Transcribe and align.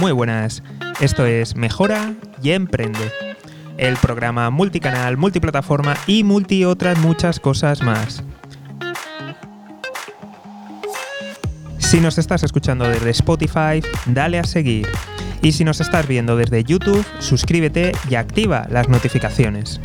Muy 0.00 0.12
buenas, 0.12 0.62
esto 1.00 1.26
es 1.26 1.54
Mejora 1.54 2.14
y 2.42 2.50
Emprende, 2.50 3.12
el 3.78 3.96
programa 3.96 4.50
multicanal, 4.50 5.16
multiplataforma 5.16 5.96
y 6.06 6.24
multi 6.24 6.64
otras 6.64 6.98
muchas 6.98 7.38
cosas 7.38 7.82
más. 7.82 8.24
Si 11.78 12.00
nos 12.00 12.18
estás 12.18 12.42
escuchando 12.42 12.88
desde 12.88 13.10
Spotify, 13.10 13.82
dale 14.06 14.38
a 14.38 14.44
seguir. 14.44 14.88
Y 15.42 15.52
si 15.52 15.62
nos 15.62 15.80
estás 15.80 16.08
viendo 16.08 16.36
desde 16.36 16.64
YouTube, 16.64 17.04
suscríbete 17.18 17.92
y 18.08 18.14
activa 18.14 18.66
las 18.70 18.88
notificaciones. 18.88 19.80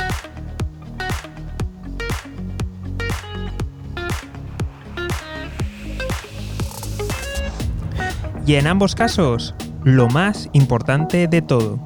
Y 8.48 8.56
en 8.56 8.66
ambos 8.66 8.94
casos, 8.94 9.54
lo 9.84 10.08
más 10.08 10.48
importante 10.54 11.28
de 11.28 11.42
todo. 11.42 11.78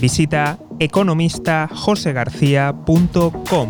Visita 0.00 0.56
economistajosegarcía.com. 0.78 3.68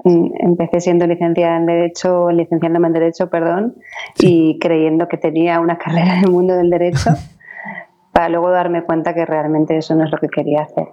empecé 0.04 0.82
siendo 0.82 1.08
licenciada 1.08 1.56
en 1.56 1.68
Derecho, 1.68 2.32
licenciándome 2.32 2.88
en 2.88 2.94
Derecho, 2.94 3.30
perdón, 3.30 3.76
y 4.20 4.60
creyendo 4.60 5.08
que 5.08 5.16
tenía 5.16 5.62
una 5.62 5.78
carrera 5.78 6.18
en 6.18 6.26
el 6.26 6.32
mundo 6.32 6.54
del 6.54 6.70
Derecho 6.70 7.12
para 8.12 8.28
luego 8.28 8.50
darme 8.50 8.84
cuenta 8.84 9.14
que 9.14 9.26
realmente 9.26 9.78
eso 9.78 9.96
no 9.96 10.04
es 10.04 10.12
lo 10.12 10.18
que 10.18 10.28
quería 10.28 10.64
hacer 10.64 10.90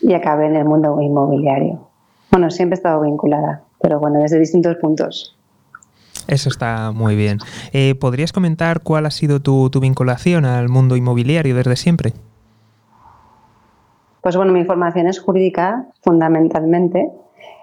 y 0.00 0.14
acabé 0.14 0.46
en 0.46 0.56
el 0.56 0.64
mundo 0.64 1.00
inmobiliario. 1.00 1.88
Bueno, 2.30 2.50
siempre 2.50 2.74
he 2.74 2.78
estado 2.78 3.00
vinculada, 3.02 3.62
pero 3.80 3.98
bueno, 3.98 4.20
desde 4.20 4.38
distintos 4.38 4.76
puntos. 4.76 5.38
Eso 6.28 6.50
está 6.50 6.92
muy 6.92 7.16
bien. 7.16 7.38
Eh, 7.72 7.94
¿Podrías 7.94 8.32
comentar 8.32 8.82
cuál 8.82 9.06
ha 9.06 9.10
sido 9.10 9.40
tu, 9.40 9.70
vinculación 9.80 10.44
al 10.44 10.68
mundo 10.68 10.94
inmobiliario 10.94 11.54
desde 11.54 11.74
siempre? 11.76 12.12
Pues 14.20 14.36
bueno, 14.36 14.52
mi 14.52 14.64
formación 14.64 15.06
es 15.08 15.20
jurídica 15.20 15.86
fundamentalmente 16.02 17.10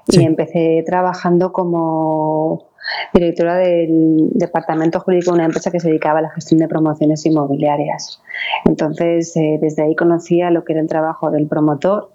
y 0.08 0.24
empecé 0.24 0.84
trabajando 0.86 1.52
como 1.52 2.70
directora 3.14 3.58
del 3.58 4.30
departamento 4.32 5.00
jurídico 5.00 5.32
de 5.32 5.36
una 5.36 5.46
empresa 5.46 5.70
que 5.70 5.80
se 5.80 5.90
dedicaba 5.90 6.20
a 6.20 6.22
la 6.24 6.30
gestión 6.32 6.60
de 6.60 6.68
promociones 6.68 7.24
inmobiliarias. 7.26 8.22
Entonces, 8.66 9.36
eh, 9.38 9.60
desde 9.62 9.84
ahí 9.84 9.96
conocía 9.96 10.50
lo 10.50 10.64
que 10.64 10.74
era 10.74 10.82
el 10.82 10.88
trabajo 10.88 11.30
del 11.30 11.48
promotor 11.48 12.15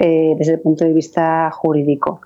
eh, 0.00 0.34
desde 0.38 0.52
el 0.54 0.60
punto 0.60 0.84
de 0.84 0.92
vista 0.92 1.50
jurídico. 1.50 2.20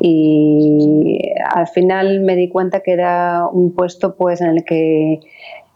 Y 0.00 1.18
al 1.52 1.66
final 1.66 2.20
me 2.20 2.36
di 2.36 2.48
cuenta 2.48 2.80
que 2.80 2.92
era 2.92 3.46
un 3.50 3.74
puesto 3.74 4.14
pues, 4.14 4.40
en 4.40 4.50
el 4.50 4.64
que 4.64 5.20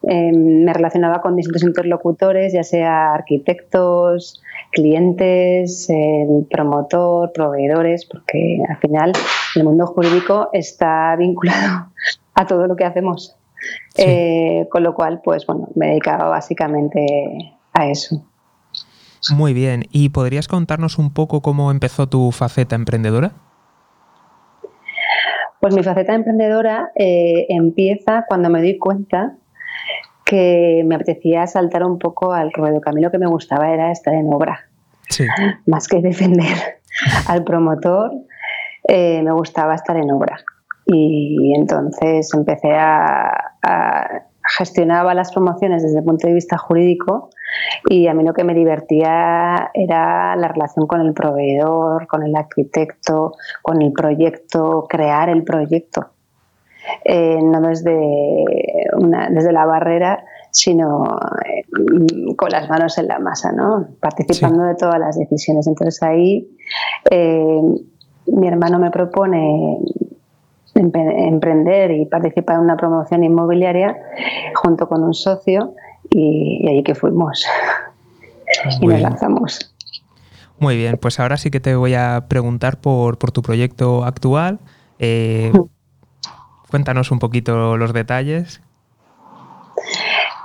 em, 0.05 0.65
me 0.65 0.73
relacionaba 0.73 1.21
con 1.21 1.35
distintos 1.35 1.65
interlocutores, 1.65 2.53
ya 2.53 2.63
sea 2.63 3.15
arquitectos, 3.15 4.43
clientes, 4.71 5.91
el 5.91 6.47
promotor, 6.49 7.33
proveedores, 7.33 8.07
porque 8.07 8.61
al 8.69 8.77
final 8.77 9.13
el 9.57 9.65
mundo 9.65 9.87
jurídico 9.89 10.51
está 10.53 11.17
vinculado 11.17 11.89
a 12.35 12.47
todo 12.47 12.69
lo 12.69 12.77
que 12.77 12.85
hacemos. 12.85 13.37
Eh, 13.97 14.67
con 14.71 14.85
lo 14.85 14.95
cual, 14.95 15.21
pues 15.23 15.47
bueno, 15.47 15.69
me 15.75 15.89
dedicaba 15.89 16.29
básicamente 16.29 17.57
a 17.73 17.89
eso. 17.89 18.25
Muy 19.31 19.55
bien. 19.55 19.85
¿Y 19.91 20.09
podrías 20.09 20.49
contarnos 20.49 20.99
un 20.99 21.13
poco 21.13 21.43
cómo 21.43 21.71
empezó 21.71 22.09
tu 22.09 22.33
faceta 22.33 22.75
emprendedora? 22.75 23.33
Pues 25.61 25.77
mi 25.77 25.83
faceta 25.85 26.15
emprendedora 26.15 26.91
eh, 26.97 27.47
empieza 27.49 28.25
cuando 28.27 28.51
me 28.51 28.61
doy 28.61 28.79
cuenta 28.79 29.37
que 30.25 30.83
me 30.85 30.97
apetecía 30.97 31.47
saltar 31.47 31.85
un 31.85 31.99
poco 31.99 32.33
al 32.33 32.53
ruedo, 32.53 32.81
que 32.81 32.91
a 32.91 32.93
mí 32.93 33.01
lo 33.01 33.11
que 33.11 33.19
me 33.19 33.29
gustaba 33.29 33.71
era 33.71 33.93
estar 33.93 34.15
en 34.15 34.33
obra, 34.33 34.61
sí. 35.09 35.27
más 35.67 35.87
que 35.87 36.01
defender 36.01 36.81
al 37.29 37.45
promotor, 37.45 38.11
eh, 38.89 39.23
me 39.23 39.31
gustaba 39.33 39.75
estar 39.75 39.97
en 39.97 40.11
obra. 40.11 40.41
Y 40.87 41.55
entonces 41.55 42.29
empecé 42.35 42.73
a, 42.73 43.53
a 43.63 44.23
gestionaba 44.57 45.15
las 45.15 45.33
promociones 45.33 45.83
desde 45.83 45.99
el 45.99 46.05
punto 46.05 46.27
de 46.27 46.35
vista 46.35 46.59
jurídico 46.59 47.31
y 47.89 48.07
a 48.07 48.15
mí 48.15 48.25
lo 48.25 48.33
que 48.33 48.45
me 48.45 48.55
divertía 48.55 49.71
era 49.75 50.37
la 50.37 50.49
relación 50.49 50.87
con 50.87 51.01
el 51.01 51.13
proveedor, 51.13 52.07
con 52.07 52.23
el 52.23 52.35
arquitecto, 52.37 53.35
con 53.63 53.83
el 53.83 53.93
proyecto, 53.93 54.87
crear 54.89 55.29
el 55.29 55.45
proyecto. 55.45 56.11
Eh, 57.05 57.39
no 57.41 57.61
desde, 57.61 57.97
desde 59.31 59.53
la 59.53 59.67
barrera, 59.67 60.25
sino 60.51 61.17
eh, 61.47 61.65
con 62.37 62.51
las 62.51 62.69
manos 62.69 62.99
en 62.99 63.07
la 63.07 63.21
masa, 63.21 63.53
¿no? 63.53 63.87
participando 64.01 64.65
de 64.65 64.75
todas 64.75 64.99
las 64.99 65.17
decisiones. 65.17 65.67
Entonces 65.67 66.03
ahí 66.03 66.49
eh, 67.11 67.61
mi 68.27 68.49
hermano 68.49 68.79
me 68.79 68.91
propone 68.91 69.79
emprender 70.75 71.91
y 71.91 72.07
participar 72.07 72.57
en 72.57 72.63
una 72.63 72.77
promoción 72.77 73.25
inmobiliaria 73.25 73.97
junto 74.55 74.89
con 74.89 75.03
un 75.03 75.15
socio 75.15 75.75
y, 76.11 76.67
ahí 76.69 76.83
que 76.83 76.95
fuimos 76.95 77.47
y 78.81 78.87
nos 78.87 79.01
lanzamos. 79.01 79.75
Muy 80.59 80.77
bien, 80.77 80.97
pues 80.97 81.19
ahora 81.19 81.37
sí 81.37 81.51
que 81.51 81.61
te 81.61 81.75
voy 81.75 81.95
a 81.95 82.27
preguntar 82.29 82.81
por, 82.81 83.17
tu 83.17 83.43
proyecto 83.43 84.05
actual. 84.05 84.61
Eh, 84.99 85.53
cuéntanos 86.71 87.11
un 87.11 87.19
poquito 87.19 87.77
los 87.77 87.93
detalles. 87.93 88.63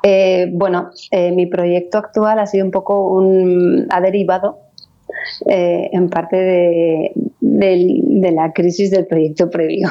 Eh, 0.01 0.49
bueno, 0.53 0.89
eh, 1.11 1.31
mi 1.31 1.45
proyecto 1.45 1.99
actual 1.99 2.39
ha 2.39 2.47
sido 2.47 2.65
un 2.65 2.71
poco 2.71 3.07
un. 3.09 3.87
ha 3.91 4.01
derivado 4.01 4.57
en 5.45 6.09
parte 6.09 6.35
de, 6.35 7.11
de, 7.57 8.31
la 8.31 8.53
crisis 8.53 8.91
del 8.91 9.07
proyecto 9.07 9.49
previo. 9.49 9.89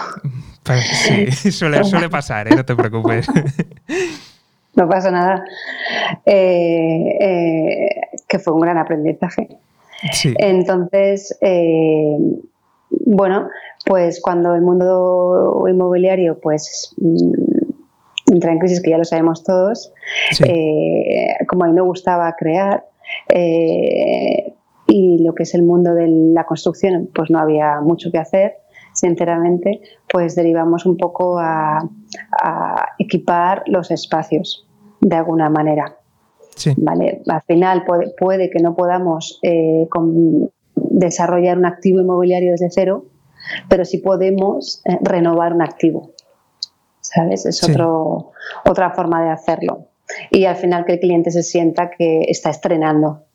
Pues 0.63 0.85
sí, 0.87 1.31
suele, 1.53 1.85
suele 1.85 2.09
pasar, 2.09 2.55
no 2.55 2.65
te 2.65 2.75
preocupes. 2.75 3.27
no 4.75 4.89
pasa 4.89 5.11
nada, 5.11 5.45
eh, 6.25 7.17
eh, 7.21 7.89
que 8.29 8.39
fue 8.39 8.55
un 8.55 8.61
gran 8.61 8.79
aprendizaje. 8.79 9.49
Entonces, 10.39 11.37
eh, 11.41 12.19
bueno, 12.91 13.49
pues 13.87 14.21
cuando 14.21 14.55
el 14.55 14.61
mundo 14.61 15.65
inmobiliario 15.69 16.39
pues 16.39 16.95
mm, 16.99 17.33
entra 18.33 18.53
en 18.53 18.59
crisis, 18.59 18.83
que 18.83 18.91
ya 18.91 18.99
lo 18.99 19.05
sabemos 19.05 19.43
todos, 19.43 19.93
como 21.49 21.65
a 21.65 21.69
mí 21.69 21.73
me 21.73 21.81
gustaba 21.81 22.35
crear, 22.39 22.85
y 24.87 25.23
lo 25.23 25.35
que 25.35 25.45
es 25.45 25.55
el 25.55 25.63
mundo 25.63 25.95
de 25.95 26.09
la 26.09 26.45
construcción, 26.45 27.11
pues 27.15 27.31
no 27.31 27.39
había 27.39 27.81
mucho 27.81 28.11
que 28.11 28.19
hacer, 28.19 28.55
sinceramente, 28.93 29.81
pues 30.09 30.35
derivamos 30.35 30.87
un 30.87 30.97
poco 30.97 31.39
a 31.39 31.89
equipar 32.99 33.63
los 33.67 33.91
espacios 33.91 34.67
de 35.01 35.17
alguna 35.17 35.51
manera. 35.51 35.97
¿vale? 36.77 37.23
Al 37.29 37.43
final 37.43 37.85
puede, 38.19 38.51
que 38.51 38.63
no 38.63 38.75
podamos 38.75 39.39
eh, 39.43 39.89
desarrollar 40.75 41.59
un 41.59 41.67
activo 41.67 42.01
inmobiliario 42.01 42.53
desde 42.53 42.71
cero, 42.71 43.05
pero 43.69 43.85
sí 43.85 43.99
podemos 43.99 44.83
eh, 44.85 44.99
renovar 45.03 45.53
un 45.53 45.63
activo. 45.63 46.13
¿Sabes? 47.01 47.47
Es 47.47 47.63
otro, 47.63 48.33
otra 48.65 48.91
forma 48.91 49.23
de 49.23 49.31
hacerlo. 49.31 49.89
Y 50.31 50.45
al 50.47 50.57
final 50.57 50.85
que 50.85 50.95
el 50.95 51.01
cliente 51.01 51.31
se 51.31 51.43
sienta 51.43 51.91
que 51.91 52.23
está 52.29 52.51
estrenando 52.51 53.26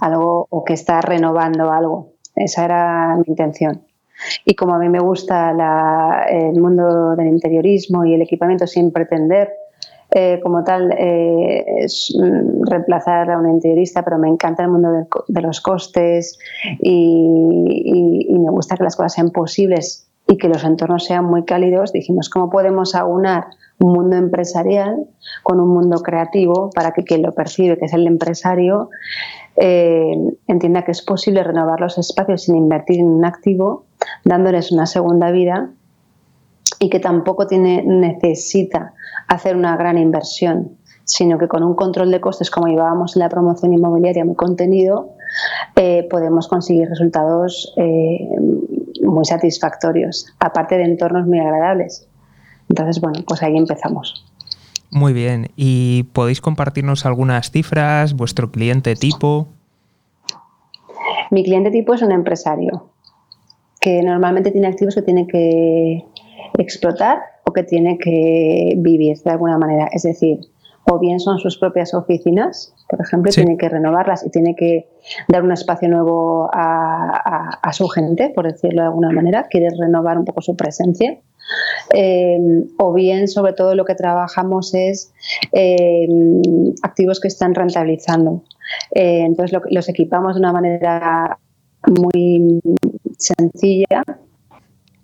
algo 0.00 0.46
o 0.50 0.64
que 0.64 0.74
está 0.74 1.00
renovando 1.00 1.70
algo. 1.70 2.12
Esa 2.34 2.64
era 2.64 3.16
mi 3.16 3.24
intención. 3.26 3.82
Y 4.44 4.54
como 4.54 4.74
a 4.74 4.78
mí 4.78 4.88
me 4.88 5.00
gusta 5.00 5.50
el 6.28 6.60
mundo 6.60 7.16
del 7.16 7.28
interiorismo 7.28 8.04
y 8.04 8.14
el 8.14 8.22
equipamiento 8.22 8.66
sin 8.66 8.92
pretender 8.92 9.52
eh, 10.10 10.38
como 10.42 10.62
tal 10.62 10.92
eh, 10.92 11.64
es 11.78 12.16
mm, 12.16 12.64
reemplazar 12.64 13.30
a 13.30 13.38
un 13.38 13.50
interiorista, 13.50 14.02
pero 14.02 14.18
me 14.18 14.28
encanta 14.28 14.62
el 14.62 14.70
mundo 14.70 14.88
de, 15.26 15.42
los 15.42 15.60
costes 15.60 16.38
y, 16.80 18.26
me 18.38 18.50
gusta 18.50 18.76
que 18.76 18.84
las 18.84 18.94
cosas 18.94 19.14
sean 19.14 19.30
posibles 19.30 20.08
y 20.28 20.38
que 20.38 20.48
los 20.48 20.62
entornos 20.64 21.04
sean 21.04 21.24
muy 21.24 21.44
cálidos. 21.44 21.92
Dijimos, 21.92 22.30
¿cómo 22.30 22.48
podemos 22.50 22.94
aunar 22.94 23.46
un 23.78 23.92
mundo 23.92 24.16
empresarial 24.16 25.06
con 25.42 25.60
un 25.60 25.68
mundo 25.68 25.98
creativo 26.02 26.70
para 26.74 26.92
que 26.92 27.02
quien 27.02 27.22
lo 27.22 27.34
percibe, 27.34 27.76
que 27.76 27.86
es 27.86 27.92
el 27.92 28.06
empresario, 28.06 28.90
eh, 29.56 30.14
entienda 30.46 30.82
que 30.82 30.92
es 30.92 31.02
posible 31.02 31.42
renovar 31.42 31.80
los 31.80 31.98
espacios 31.98 32.42
sin 32.42 32.56
invertir 32.56 33.00
en 33.00 33.08
un 33.08 33.24
activo, 33.24 33.86
dándoles 34.24 34.72
una 34.72 34.86
segunda 34.86 35.30
vida 35.30 35.70
y 36.78 36.90
que 36.90 37.00
tampoco 37.00 37.46
tiene, 37.46 37.82
necesita 37.82 38.92
hacer 39.28 39.56
una 39.56 39.76
gran 39.76 39.98
inversión, 39.98 40.76
sino 41.04 41.38
que 41.38 41.48
con 41.48 41.62
un 41.62 41.74
control 41.74 42.10
de 42.10 42.20
costes 42.20 42.50
como 42.50 42.66
llevábamos 42.66 43.16
en 43.16 43.20
la 43.20 43.28
promoción 43.28 43.72
inmobiliaria 43.72 44.24
muy 44.24 44.34
contenido, 44.34 45.10
eh, 45.74 46.06
podemos 46.10 46.48
conseguir 46.48 46.88
resultados 46.88 47.72
eh, 47.76 48.28
muy 49.02 49.24
satisfactorios, 49.24 50.26
aparte 50.38 50.76
de 50.76 50.84
entornos 50.84 51.26
muy 51.26 51.38
agradables. 51.38 52.08
Entonces, 52.68 53.00
bueno, 53.00 53.20
pues 53.26 53.42
ahí 53.42 53.56
empezamos. 53.56 54.26
Muy 54.96 55.12
bien. 55.12 55.48
¿Y 55.56 56.04
podéis 56.14 56.40
compartirnos 56.40 57.04
algunas 57.04 57.50
cifras, 57.50 58.14
vuestro 58.14 58.50
cliente 58.50 58.94
tipo? 58.96 59.46
Mi 61.30 61.44
cliente 61.44 61.70
tipo 61.70 61.92
es 61.92 62.00
un 62.00 62.12
empresario 62.12 62.88
que 63.78 64.02
normalmente 64.02 64.52
tiene 64.52 64.68
activos 64.68 64.94
que 64.94 65.02
tiene 65.02 65.26
que 65.26 66.02
explotar 66.56 67.18
o 67.44 67.52
que 67.52 67.62
tiene 67.62 67.98
que 67.98 68.72
vivir 68.78 69.18
de 69.18 69.30
alguna 69.30 69.58
manera. 69.58 69.86
Es 69.92 70.04
decir, 70.04 70.40
o 70.90 70.98
bien 70.98 71.20
son 71.20 71.38
sus 71.40 71.58
propias 71.58 71.92
oficinas, 71.92 72.74
por 72.88 73.02
ejemplo, 73.02 73.30
tiene 73.30 73.58
que 73.58 73.68
renovarlas 73.68 74.24
y 74.24 74.30
tiene 74.30 74.56
que 74.56 74.88
dar 75.28 75.42
un 75.42 75.52
espacio 75.52 75.90
nuevo 75.90 76.48
a, 76.54 77.70
su 77.72 77.86
gente, 77.88 78.32
por 78.34 78.50
decirlo 78.50 78.80
de 78.80 78.88
alguna 78.88 79.10
manera, 79.10 79.44
quiere 79.50 79.68
renovar 79.78 80.16
un 80.16 80.24
poco 80.24 80.40
su 80.40 80.56
presencia. 80.56 81.18
Eh, 81.94 82.38
o 82.78 82.92
bien, 82.92 83.28
sobre 83.28 83.52
todo, 83.52 83.74
lo 83.74 83.84
que 83.84 83.94
trabajamos 83.94 84.74
es 84.74 85.12
eh, 85.52 86.06
activos 86.82 87.20
que 87.20 87.28
están 87.28 87.54
rentabilizando. 87.54 88.42
Eh, 88.94 89.22
entonces, 89.24 89.58
los 89.70 89.88
equipamos 89.88 90.34
de 90.34 90.40
una 90.40 90.52
manera 90.52 91.38
muy 91.86 92.60
sencilla. 93.18 94.02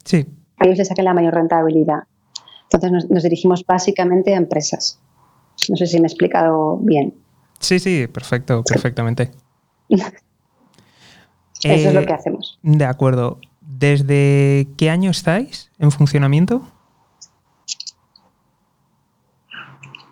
Sí 0.04 0.26
ellos 0.64 0.78
le 0.78 0.84
saquen 0.84 1.04
la 1.04 1.14
mayor 1.14 1.34
rentabilidad. 1.34 2.04
Entonces 2.70 3.10
nos, 3.10 3.22
dirigimos 3.22 3.64
básicamente 3.66 4.34
a 4.34 4.36
empresas. 4.36 5.00
No 5.68 5.76
sé 5.76 5.86
si 5.86 5.98
me 5.98 6.04
he 6.04 6.06
explicado 6.06 6.78
bien. 6.78 7.14
Sí, 7.60 7.78
sí, 7.78 8.06
perfecto, 8.06 8.62
perfectamente. 8.64 9.30
Eso 9.88 11.88
es 11.88 11.94
lo 11.94 12.00
eh, 12.00 12.06
que 12.06 12.12
hacemos. 12.12 12.58
De 12.62 12.84
acuerdo. 12.84 13.38
¿Desde 13.82 14.68
qué 14.76 14.90
año 14.90 15.10
estáis 15.10 15.72
en 15.80 15.90
funcionamiento? 15.90 16.62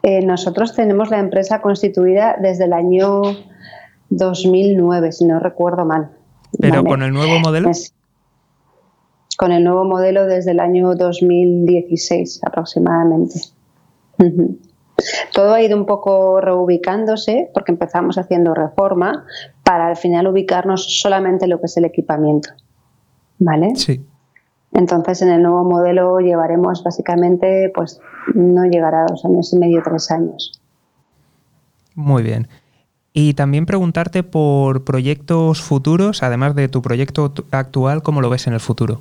Eh, 0.03 0.27
nosotros 0.27 0.75
tenemos 0.75 1.09
la 1.11 1.21
empresa 1.21 1.61
constituida 1.61 2.37
desde 2.43 2.65
el 2.65 2.73
año 2.73 3.23
2009, 4.09 5.13
si 5.13 5.25
no 5.25 5.39
recuerdo 5.39 5.85
mal. 5.85 6.11
¿Pero 6.59 6.83
con 6.83 7.05
el 7.05 7.13
nuevo 7.13 7.39
modelo? 7.39 7.71
con 9.39 9.53
el 9.53 9.63
nuevo 9.63 9.85
modelo 9.85 10.27
desde 10.27 10.51
el 10.51 10.59
año 10.59 10.97
2016 10.97 12.41
aproximadamente. 12.45 13.41
Todo 15.33 15.55
ha 15.55 15.63
ido 15.63 15.79
un 15.79 15.87
poco 15.87 16.41
reubicándose 16.41 17.49
porque 17.55 17.71
empezamos 17.71 18.19
haciendo 18.19 18.53
reforma 18.53 19.25
para 19.63 19.87
al 19.87 19.97
final 19.97 20.27
ubicarnos 20.27 21.01
solamente 21.01 21.45
en 21.45 21.51
lo 21.53 21.61
que 21.61 21.67
es 21.67 21.77
el 21.77 21.85
equipamiento. 21.85 22.51
¿Vale? 23.41 23.75
Sí. 23.75 24.01
Entonces 24.73 25.23
en 25.23 25.31
el 25.31 25.43
nuevo 25.43 25.65
modelo 25.65 26.21
llevaremos 26.21 26.85
básicamente, 26.85 27.73
pues 27.75 28.01
no 28.35 28.65
llegará 28.67 29.03
a 29.03 29.07
dos 29.07 29.25
años 29.25 29.53
y 29.53 29.59
medio, 29.59 29.83
tres 29.83 30.11
años. 30.13 30.61
Muy 31.97 32.23
bien. 32.23 32.47
Y 33.13 33.35
también 33.35 33.67
preguntarte 33.67 34.23
por 34.23 34.85
proyectos 34.85 35.61
futuros, 35.61 36.23
además 36.23 36.55
de 36.55 36.69
tu 36.69 36.81
proyecto 36.81 37.33
actual, 37.51 38.03
¿cómo 38.03 38.21
lo 38.21 38.31
ves 38.31 38.47
en 38.47 38.53
el 38.53 38.61
futuro? 38.61 39.01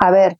A 0.00 0.10
ver, 0.10 0.36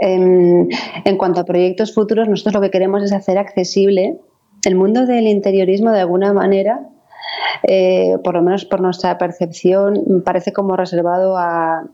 en, 0.00 0.68
cuanto 1.16 1.40
a 1.40 1.44
proyectos 1.44 1.94
futuros, 1.94 2.28
nosotros 2.28 2.54
lo 2.54 2.60
que 2.60 2.70
queremos 2.70 3.02
es 3.02 3.12
hacer 3.12 3.38
accesible 3.38 4.18
el 4.64 4.74
mundo 4.74 5.06
del 5.06 5.26
interiorismo 5.26 5.90
de 5.90 6.00
alguna 6.00 6.32
manera, 6.32 6.88
eh, 7.62 8.16
por 8.22 8.34
lo 8.34 8.42
menos 8.42 8.64
por 8.64 8.80
nuestra 8.80 9.18
percepción, 9.18 10.22
parece 10.24 10.52
como 10.52 10.76
reservado 10.76 11.36
a 11.36 11.84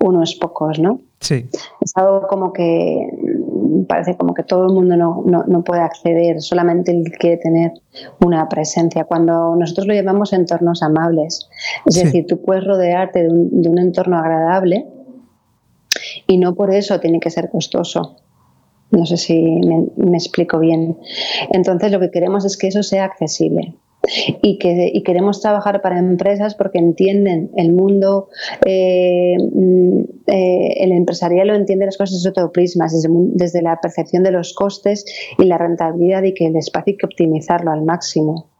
unos 0.00 0.34
pocos, 0.34 0.78
¿no? 0.78 1.00
Sí. 1.20 1.48
Es 1.80 1.92
algo 1.96 2.26
como 2.26 2.52
que 2.52 3.08
parece 3.88 4.16
como 4.16 4.34
que 4.34 4.42
todo 4.42 4.66
el 4.66 4.72
mundo 4.72 4.96
no, 4.96 5.64
puede 5.64 5.80
acceder, 5.80 6.40
solamente 6.42 6.92
el 6.92 7.04
que 7.04 7.16
quiere 7.16 7.36
tener 7.38 7.72
una 8.24 8.48
presencia. 8.48 9.04
Cuando 9.04 9.56
nosotros 9.56 9.86
lo 9.86 9.94
llamamos 9.94 10.32
entornos 10.32 10.82
amables, 10.82 11.48
es 11.86 12.02
decir, 12.02 12.26
tú 12.26 12.42
puedes 12.42 12.64
rodearte 12.64 13.22
de 13.22 13.30
un, 13.30 13.62
de 13.62 13.68
un 13.68 13.78
entorno 13.78 14.18
agradable 14.18 14.86
y 16.26 16.38
no 16.38 16.54
por 16.54 16.72
eso 16.72 17.00
tiene 17.00 17.20
que 17.20 17.30
ser 17.30 17.50
costoso. 17.50 18.16
No 18.90 19.06
sé 19.06 19.16
si 19.16 19.42
me, 19.42 20.16
explico 20.16 20.58
bien. 20.58 20.96
Entonces 21.50 21.90
lo 21.90 21.98
que 22.00 22.10
queremos 22.10 22.44
es 22.44 22.56
que 22.56 22.68
eso 22.68 22.82
sea 22.82 23.04
accesible. 23.04 23.74
Y, 24.42 24.58
que, 24.58 25.02
queremos 25.04 25.40
trabajar 25.40 25.80
para 25.82 25.98
empresas 25.98 26.54
porque 26.54 26.78
entienden 26.78 27.50
el 27.56 27.72
mundo, 27.72 28.28
eh, 28.66 29.36
mm, 29.38 30.00
eh, 30.26 30.74
el 30.78 30.92
empresarial 30.92 31.48
lo 31.48 31.54
entiende 31.54 31.86
las 31.86 31.96
cosas 31.96 32.18
desde 32.18 32.30
otro 32.30 32.52
prisma, 32.52 32.84
desde, 32.84 33.08
desde 33.32 33.62
la 33.62 33.80
percepción 33.80 34.22
de 34.22 34.32
los 34.32 34.54
costes 34.54 35.04
y 35.38 35.44
la 35.44 35.58
rentabilidad 35.58 36.22
y 36.22 36.34
que 36.34 36.46
el 36.46 36.56
espacio 36.56 36.92
hay 36.92 36.96
que 36.96 37.06
optimizarlo 37.06 37.70
al 37.70 37.82
máximo. 37.82 38.53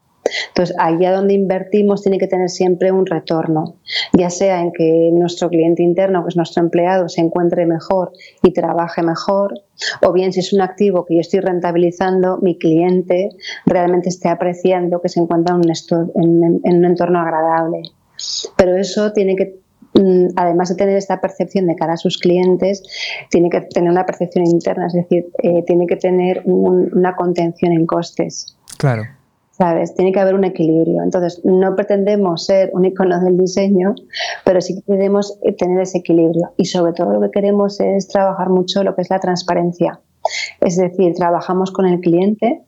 Entonces, 0.48 0.74
allá 0.78 1.12
donde 1.12 1.34
invertimos 1.34 2.02
tiene 2.02 2.18
que 2.18 2.26
tener 2.26 2.48
siempre 2.48 2.92
un 2.92 3.06
retorno, 3.06 3.76
ya 4.12 4.30
sea 4.30 4.60
en 4.60 4.72
que 4.72 5.10
nuestro 5.12 5.50
cliente 5.50 5.82
interno, 5.82 6.22
que 6.22 6.28
es 6.28 6.36
nuestro 6.36 6.62
empleado, 6.62 7.08
se 7.08 7.20
encuentre 7.20 7.66
mejor 7.66 8.12
y 8.42 8.52
trabaje 8.52 9.02
mejor, 9.02 9.54
o 10.02 10.12
bien 10.12 10.32
si 10.32 10.40
es 10.40 10.52
un 10.52 10.60
activo 10.60 11.04
que 11.04 11.14
yo 11.14 11.20
estoy 11.20 11.40
rentabilizando, 11.40 12.38
mi 12.40 12.58
cliente 12.58 13.30
realmente 13.66 14.08
esté 14.08 14.28
apreciando 14.28 15.00
que 15.00 15.08
se 15.08 15.20
encuentra 15.20 15.54
en 15.54 15.60
un, 16.14 16.84
entorno 16.84 17.20
agradable. 17.20 17.82
Pero 18.56 18.76
eso 18.76 19.12
tiene 19.12 19.36
que 19.36 19.60
mm, 19.94 20.28
además 20.36 20.70
de 20.70 20.76
tener 20.76 20.96
esta 20.96 21.20
percepción 21.20 21.66
de 21.66 21.74
cara 21.76 21.94
a 21.94 21.96
sus 21.96 22.18
clientes, 22.18 22.82
tiene 23.30 23.50
que 23.50 23.60
tener 23.62 23.90
una 23.90 24.06
percepción 24.06 24.46
interna, 24.46 24.86
es 24.86 24.94
decir, 24.94 25.26
eh, 25.42 25.62
tiene 25.66 25.86
que 25.86 25.96
tener 25.96 26.42
una 26.44 27.14
contención 27.16 27.72
en 27.72 27.86
costes. 27.86 28.56
Claro. 28.78 29.04
¿Sabes? 29.56 29.94
Tiene 29.94 30.12
que 30.12 30.20
haber 30.20 30.34
un 30.34 30.44
equilibrio. 30.44 31.02
Entonces, 31.02 31.40
no 31.44 31.76
pretendemos 31.76 32.44
ser 32.44 32.70
un 32.72 32.84
icono 32.84 33.20
del 33.20 33.38
diseño, 33.38 33.94
pero 34.44 34.60
sí 34.60 34.74
que 34.74 34.82
queremos 34.82 35.38
tener 35.58 35.80
ese 35.80 35.98
equilibrio. 35.98 36.52
Y 36.56 36.64
sobre 36.66 36.92
todo 36.92 37.12
lo 37.12 37.20
que 37.20 37.30
queremos 37.30 37.80
es 37.80 38.08
trabajar 38.08 38.50
mucho 38.50 38.82
lo 38.82 38.94
que 38.94 39.02
es 39.02 39.10
la 39.10 39.20
transparencia. 39.20 40.00
Es 40.60 40.76
decir, 40.76 41.14
trabajamos 41.14 41.70
con 41.70 41.86
el 41.86 42.00
cliente 42.00 42.62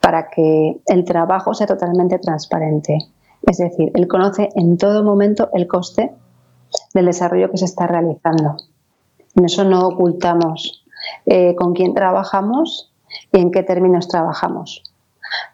para 0.00 0.28
que 0.30 0.80
el 0.86 1.04
trabajo 1.04 1.54
sea 1.54 1.66
totalmente 1.66 2.18
transparente. 2.18 2.98
Es 3.42 3.58
decir, 3.58 3.90
él 3.94 4.06
conoce 4.06 4.50
en 4.54 4.76
todo 4.78 5.02
momento 5.02 5.50
el 5.54 5.66
coste 5.66 6.12
del 6.94 7.06
desarrollo 7.06 7.50
que 7.50 7.58
se 7.58 7.64
está 7.64 7.86
realizando. 7.86 8.56
En 9.34 9.44
eso 9.44 9.64
no 9.64 9.88
ocultamos 9.88 10.84
eh, 11.26 11.54
con 11.56 11.74
quién 11.74 11.94
trabajamos 11.94 12.92
y 13.32 13.40
en 13.40 13.50
qué 13.50 13.62
términos 13.62 14.06
trabajamos 14.06 14.87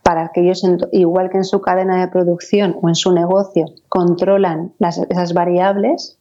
para 0.02 0.31
que 0.33 0.43
ellos, 0.43 0.62
igual 0.93 1.31
que 1.31 1.38
en 1.38 1.45
su 1.45 1.61
cadena 1.61 2.00
de 2.00 2.09
producción 2.09 2.76
o 2.83 2.88
en 2.88 2.95
su 2.95 3.12
negocio, 3.12 3.66
controlan 3.88 4.73
esas 5.09 5.33
variables, 5.35 6.19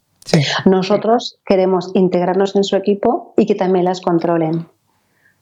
nosotros 0.65 1.39
queremos 1.45 1.91
integrarnos 1.93 2.55
en 2.55 2.63
su 2.63 2.75
equipo 2.75 3.33
y 3.37 3.45
que 3.45 3.55
también 3.55 3.85
las 3.85 4.01
controlen. 4.01 4.67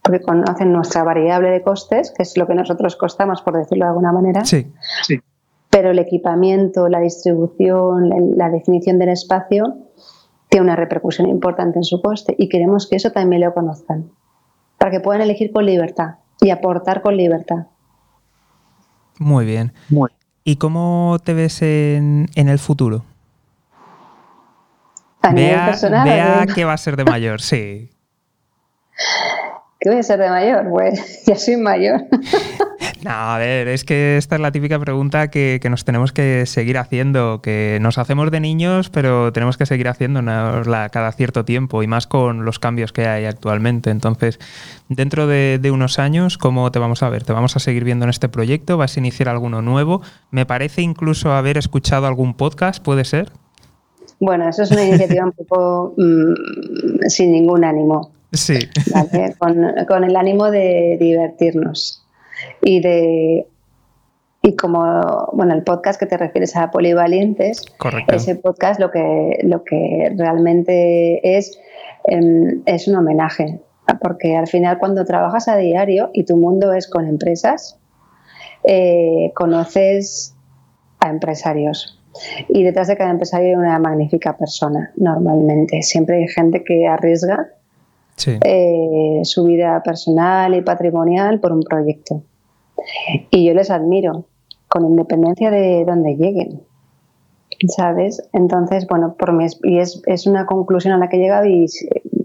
Porque 0.01 0.21
conocen 0.21 0.73
nuestra 0.73 1.03
variable 1.03 1.49
de 1.49 1.61
costes, 1.61 2.11
que 2.15 2.23
es 2.23 2.35
lo 2.35 2.47
que 2.47 2.55
nosotros 2.55 2.95
costamos, 2.95 3.43
por 3.43 3.55
decirlo 3.55 3.85
de 3.85 3.89
alguna 3.89 4.11
manera. 4.11 4.43
Sí, 4.45 4.71
Pero 5.69 5.91
el 5.91 5.99
equipamiento, 5.99 6.89
la 6.89 6.99
distribución, 6.99 8.35
la 8.35 8.49
definición 8.49 8.97
del 8.97 9.09
espacio 9.09 9.77
tiene 10.49 10.65
una 10.65 10.75
repercusión 10.75 11.29
importante 11.29 11.79
en 11.79 11.83
su 11.83 12.01
coste 12.01 12.35
y 12.37 12.49
queremos 12.49 12.89
que 12.89 12.97
eso 12.97 13.11
también 13.11 13.41
lo 13.41 13.53
conozcan, 13.53 14.09
para 14.77 14.91
que 14.91 14.99
puedan 14.99 15.21
elegir 15.21 15.51
con 15.51 15.65
libertad 15.65 16.15
y 16.41 16.49
aportar 16.49 17.01
con 17.01 17.15
libertad. 17.15 17.67
Muy 19.17 19.45
bien. 19.45 19.73
¿Y 20.43 20.55
cómo 20.55 21.17
te 21.23 21.33
ves 21.33 21.61
en, 21.61 22.29
el 22.35 22.59
futuro? 22.59 23.03
A 25.21 25.33
vea, 25.33 26.45
que 26.53 26.65
va 26.65 26.73
a 26.73 26.77
ser 26.77 26.95
de 26.95 27.05
mayor, 27.05 27.41
sí. 27.41 27.91
¿Qué 29.79 29.89
voy 29.89 29.99
a 29.99 30.03
ser 30.03 30.19
de 30.19 30.29
mayor? 30.29 30.69
Pues 30.69 31.23
ya 31.25 31.35
soy 31.35 31.57
mayor. 31.57 32.01
No, 33.03 33.09
a 33.09 33.37
ver, 33.39 33.67
es 33.67 33.83
que 33.83 34.17
esta 34.17 34.35
es 34.35 34.41
la 34.41 34.51
típica 34.51 34.77
pregunta 34.77 35.29
que, 35.29 35.59
nos 35.69 35.85
tenemos 35.85 36.11
que 36.11 36.45
seguir 36.45 36.77
haciendo, 36.77 37.41
que 37.41 37.79
nos 37.81 37.97
hacemos 37.97 38.29
de 38.29 38.39
niños, 38.39 38.89
pero 38.89 39.33
tenemos 39.33 39.57
que 39.57 39.65
seguir 39.65 39.87
haciéndonosla 39.87 40.89
cada 40.89 41.11
cierto 41.11 41.43
tiempo 41.43 41.81
y 41.81 41.87
más 41.87 42.05
con 42.05 42.45
los 42.45 42.59
cambios 42.59 42.93
que 42.93 43.07
hay 43.07 43.25
actualmente. 43.25 43.89
Entonces, 43.89 44.39
dentro 44.87 45.25
de, 45.25 45.59
unos 45.73 45.97
años, 45.97 46.37
¿cómo 46.37 46.71
te 46.71 46.77
vamos 46.77 47.01
a 47.01 47.09
ver? 47.09 47.23
¿Te 47.23 47.33
vamos 47.33 47.55
a 47.55 47.59
seguir 47.59 47.85
viendo 47.85 48.05
en 48.05 48.09
este 48.09 48.29
proyecto? 48.29 48.77
¿Vas 48.77 48.95
a 48.95 48.99
iniciar 48.99 49.29
alguno 49.29 49.63
nuevo? 49.63 50.01
Me 50.29 50.45
parece 50.45 50.83
incluso 50.83 51.31
haber 51.31 51.57
escuchado 51.57 52.05
algún 52.05 52.35
podcast, 52.35 52.83
¿puede 52.83 53.03
ser? 53.05 53.31
Bueno, 54.19 54.47
eso 54.47 54.61
es 54.61 54.71
una 54.71 54.83
iniciativa 54.83 55.25
un 55.25 55.31
poco 55.31 55.95
mm, 55.97 57.07
sin 57.07 57.31
ningún 57.31 57.63
ánimo. 57.63 58.11
Sí. 58.31 58.59
Con, 59.39 60.03
el 60.03 60.15
ánimo 60.15 60.51
de 60.51 60.97
divertirnos 60.99 62.00
y 62.61 62.81
de 62.81 63.47
y 64.43 64.55
como 64.55 65.29
bueno 65.33 65.53
el 65.53 65.63
podcast 65.63 65.99
que 65.99 66.07
te 66.07 66.17
refieres 66.17 66.55
a 66.55 66.71
Polivalientes, 66.71 67.63
ese 68.07 68.35
podcast 68.35 68.79
lo 68.79 68.91
que 68.91 69.39
lo 69.43 69.63
que 69.63 70.13
realmente 70.17 71.37
es 71.37 71.59
em, 72.05 72.61
es 72.65 72.87
un 72.87 72.95
homenaje 72.95 73.59
porque 74.01 74.35
al 74.35 74.47
final 74.47 74.77
cuando 74.79 75.05
trabajas 75.05 75.47
a 75.47 75.57
diario 75.57 76.09
y 76.13 76.23
tu 76.23 76.37
mundo 76.37 76.73
es 76.73 76.87
con 76.87 77.07
empresas 77.07 77.77
eh, 78.63 79.31
conoces 79.33 80.35
a 80.99 81.09
empresarios. 81.09 81.99
Y 82.49 82.63
detrás 82.63 82.87
de 82.87 82.97
cada 82.97 83.09
empresario 83.09 83.49
hay 83.49 83.55
una 83.55 83.79
magnífica 83.79 84.37
persona 84.37 84.91
normalmente. 84.97 85.81
Siempre 85.81 86.17
hay 86.17 86.27
gente 86.27 86.63
que 86.63 86.87
arriesga 86.87 87.49
eh, 88.25 89.21
su 89.23 89.45
vida 89.45 89.81
personal 89.83 90.53
y 90.53 90.61
patrimonial 90.61 91.39
por 91.39 91.53
un 91.53 91.63
proyecto. 91.63 92.21
Y 93.29 93.45
yo 93.45 93.53
les 93.53 93.71
admiro, 93.71 94.25
con 94.67 94.85
independencia 94.85 95.51
de 95.51 95.85
dónde 95.85 96.15
lleguen. 96.15 96.61
¿Sabes? 97.67 98.27
Entonces, 98.33 98.87
bueno, 98.87 99.15
por 99.17 99.33
mí 99.33 99.45
y 99.63 99.77
es, 99.77 100.01
es 100.07 100.25
una 100.25 100.45
conclusión 100.45 100.93
a 100.93 100.97
la 100.97 101.09
que 101.09 101.17
he 101.17 101.19
llegado 101.19 101.45
y 101.45 101.67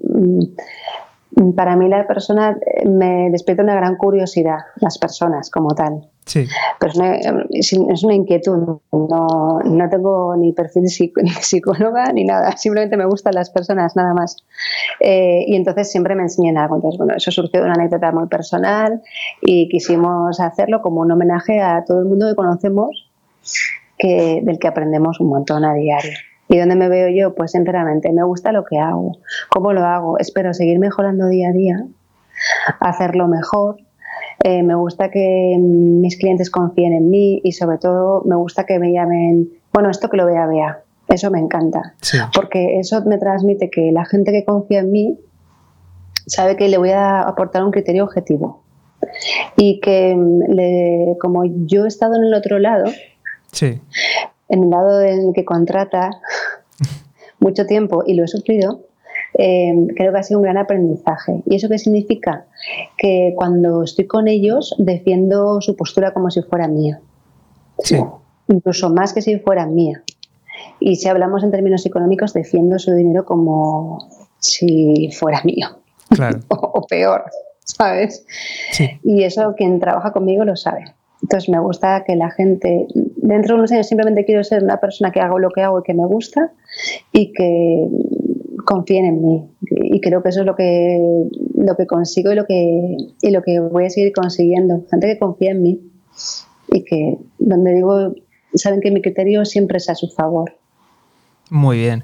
mm, 0.08 1.52
para 1.54 1.76
mí 1.76 1.88
la 1.88 2.06
persona 2.06 2.56
eh, 2.64 2.88
me 2.88 3.30
despierta 3.30 3.62
una 3.62 3.74
gran 3.74 3.96
curiosidad, 3.96 4.58
las 4.76 4.98
personas 4.98 5.50
como 5.50 5.74
tal. 5.74 6.08
Sí. 6.26 6.44
Pero 6.80 6.92
es 7.50 7.72
una, 8.02 8.14
inquietud. 8.14 8.80
No, 8.90 9.60
no, 9.64 9.88
tengo 9.88 10.36
ni 10.36 10.52
perfil 10.52 10.82
de 10.82 10.88
psicóloga 11.40 12.12
ni 12.12 12.24
nada. 12.24 12.56
Simplemente 12.56 12.96
me 12.96 13.06
gustan 13.06 13.34
las 13.34 13.50
personas, 13.50 13.94
nada 13.94 14.12
más. 14.12 14.36
Eh, 14.98 15.44
y 15.46 15.54
entonces 15.54 15.90
siempre 15.90 16.16
me 16.16 16.22
enseñan 16.22 16.58
algo. 16.58 16.76
Entonces, 16.76 16.98
bueno, 16.98 17.14
eso 17.16 17.30
surgió 17.30 17.60
de 17.60 17.66
una 17.66 17.74
anécdota 17.74 18.10
muy 18.10 18.26
personal 18.26 19.02
y 19.40 19.68
quisimos 19.68 20.40
hacerlo 20.40 20.82
como 20.82 21.00
un 21.00 21.12
homenaje 21.12 21.60
a 21.60 21.84
todo 21.84 22.00
el 22.00 22.06
mundo 22.06 22.26
que 22.28 22.34
conocemos, 22.34 23.08
que, 23.96 24.40
del 24.42 24.58
que 24.58 24.66
aprendemos 24.66 25.20
un 25.20 25.28
montón 25.28 25.64
a 25.64 25.74
diario. 25.74 26.18
¿Y 26.48 26.58
dónde 26.58 26.74
me 26.74 26.88
veo 26.88 27.08
yo? 27.08 27.36
Pues 27.36 27.52
sinceramente, 27.52 28.12
me 28.12 28.24
gusta 28.24 28.50
lo 28.50 28.64
que 28.64 28.78
hago. 28.78 29.18
¿Cómo 29.48 29.72
lo 29.72 29.84
hago? 29.84 30.18
Espero 30.18 30.52
seguir 30.54 30.80
mejorando 30.80 31.28
día 31.28 31.50
a 31.50 31.52
día, 31.52 31.86
hacerlo 32.80 33.28
mejor. 33.28 33.85
Eh, 34.44 34.62
me 34.62 34.74
gusta 34.74 35.10
que 35.10 35.56
mis 35.58 36.18
clientes 36.18 36.50
confíen 36.50 36.92
en 36.92 37.10
mí 37.10 37.40
y 37.42 37.52
sobre 37.52 37.78
todo 37.78 38.22
me 38.24 38.36
gusta 38.36 38.64
que 38.64 38.78
me 38.78 38.92
llamen, 38.92 39.50
bueno, 39.72 39.90
esto 39.90 40.08
que 40.08 40.16
lo 40.16 40.26
vea, 40.26 40.46
vea. 40.46 40.82
Eso 41.08 41.30
me 41.30 41.38
encanta. 41.38 41.94
Porque 42.34 42.78
eso 42.80 43.02
me 43.04 43.18
transmite 43.18 43.70
que 43.70 43.92
la 43.92 44.04
gente 44.04 44.32
que 44.32 44.44
confía 44.44 44.80
en 44.80 44.90
mí 44.90 45.18
sabe 46.26 46.56
que 46.56 46.68
le 46.68 46.78
voy 46.78 46.90
a 46.90 47.22
aportar 47.22 47.64
un 47.64 47.70
criterio 47.70 48.04
objetivo. 48.04 48.62
Y 49.56 49.78
que 49.80 50.16
como 51.20 51.44
yo 51.44 51.84
he 51.84 51.88
estado 51.88 52.16
en 52.16 52.24
el 52.24 52.34
otro 52.34 52.58
lado, 52.58 52.86
sí 53.52 53.80
en 54.48 54.64
el 54.64 54.70
lado 54.70 55.02
en 55.02 55.32
que 55.32 55.44
contrata 55.44 56.10
mucho 57.40 57.66
tiempo 57.66 58.04
y 58.06 58.14
lo 58.14 58.24
he 58.24 58.28
sufrido, 58.28 58.80
eh, 59.38 59.74
creo 59.94 60.12
que 60.12 60.18
ha 60.18 60.22
sido 60.22 60.40
un 60.40 60.44
gran 60.44 60.56
aprendizaje. 60.56 61.42
¿Y 61.46 61.56
eso 61.56 61.68
qué 61.68 61.78
significa? 61.78 62.46
Que 62.96 63.34
cuando 63.36 63.82
estoy 63.82 64.06
con 64.06 64.28
ellos 64.28 64.74
defiendo 64.78 65.60
su 65.60 65.76
postura 65.76 66.12
como 66.12 66.30
si 66.30 66.42
fuera 66.42 66.68
mía. 66.68 67.00
Sí. 67.78 67.98
Incluso 68.48 68.90
más 68.90 69.12
que 69.12 69.20
si 69.20 69.38
fuera 69.38 69.66
mía. 69.66 70.02
Y 70.80 70.96
si 70.96 71.08
hablamos 71.08 71.44
en 71.44 71.50
términos 71.50 71.84
económicos, 71.84 72.32
defiendo 72.32 72.78
su 72.78 72.94
dinero 72.94 73.24
como 73.24 74.08
si 74.38 75.10
fuera 75.12 75.42
mío. 75.44 75.68
Claro. 76.08 76.40
o, 76.48 76.86
peor, 76.86 77.24
¿sabes? 77.64 78.24
Sí. 78.72 78.88
Y 79.04 79.24
eso 79.24 79.54
quien 79.56 79.80
trabaja 79.80 80.12
conmigo 80.12 80.44
lo 80.44 80.56
sabe. 80.56 80.94
Entonces 81.22 81.48
me 81.48 81.58
gusta 81.58 82.04
que 82.04 82.14
la 82.14 82.30
gente, 82.30 82.86
dentro 83.16 83.54
de 83.54 83.60
unos 83.60 83.72
años 83.72 83.88
simplemente 83.88 84.24
quiero 84.24 84.44
ser 84.44 84.62
una 84.62 84.78
persona 84.78 85.10
que 85.10 85.20
hago 85.20 85.38
lo 85.38 85.50
que 85.50 85.62
hago 85.62 85.80
y 85.80 85.82
que 85.82 85.94
me 85.94 86.06
gusta 86.06 86.52
y 87.10 87.32
que 87.32 87.88
confíen 88.66 89.06
en 89.06 89.22
mí. 89.22 89.50
Y 89.70 90.00
creo 90.02 90.22
que 90.22 90.28
eso 90.28 90.40
es 90.40 90.46
lo 90.46 90.54
que, 90.54 91.00
lo 91.54 91.74
que 91.76 91.86
consigo 91.86 92.32
y 92.32 92.34
lo 92.34 92.44
que, 92.44 92.96
y 93.22 93.30
lo 93.30 93.42
que 93.42 93.60
voy 93.60 93.86
a 93.86 93.90
seguir 93.90 94.12
consiguiendo. 94.12 94.84
Gente 94.90 95.06
que 95.06 95.18
confía 95.18 95.52
en 95.52 95.62
mí 95.62 95.80
y 96.68 96.84
que, 96.84 97.16
donde 97.38 97.74
digo, 97.74 98.14
saben 98.54 98.80
que 98.80 98.90
mi 98.90 99.00
criterio 99.00 99.46
siempre 99.46 99.78
es 99.78 99.88
a 99.88 99.94
su 99.94 100.08
favor. 100.08 100.52
Muy 101.50 101.78
bien. 101.78 102.02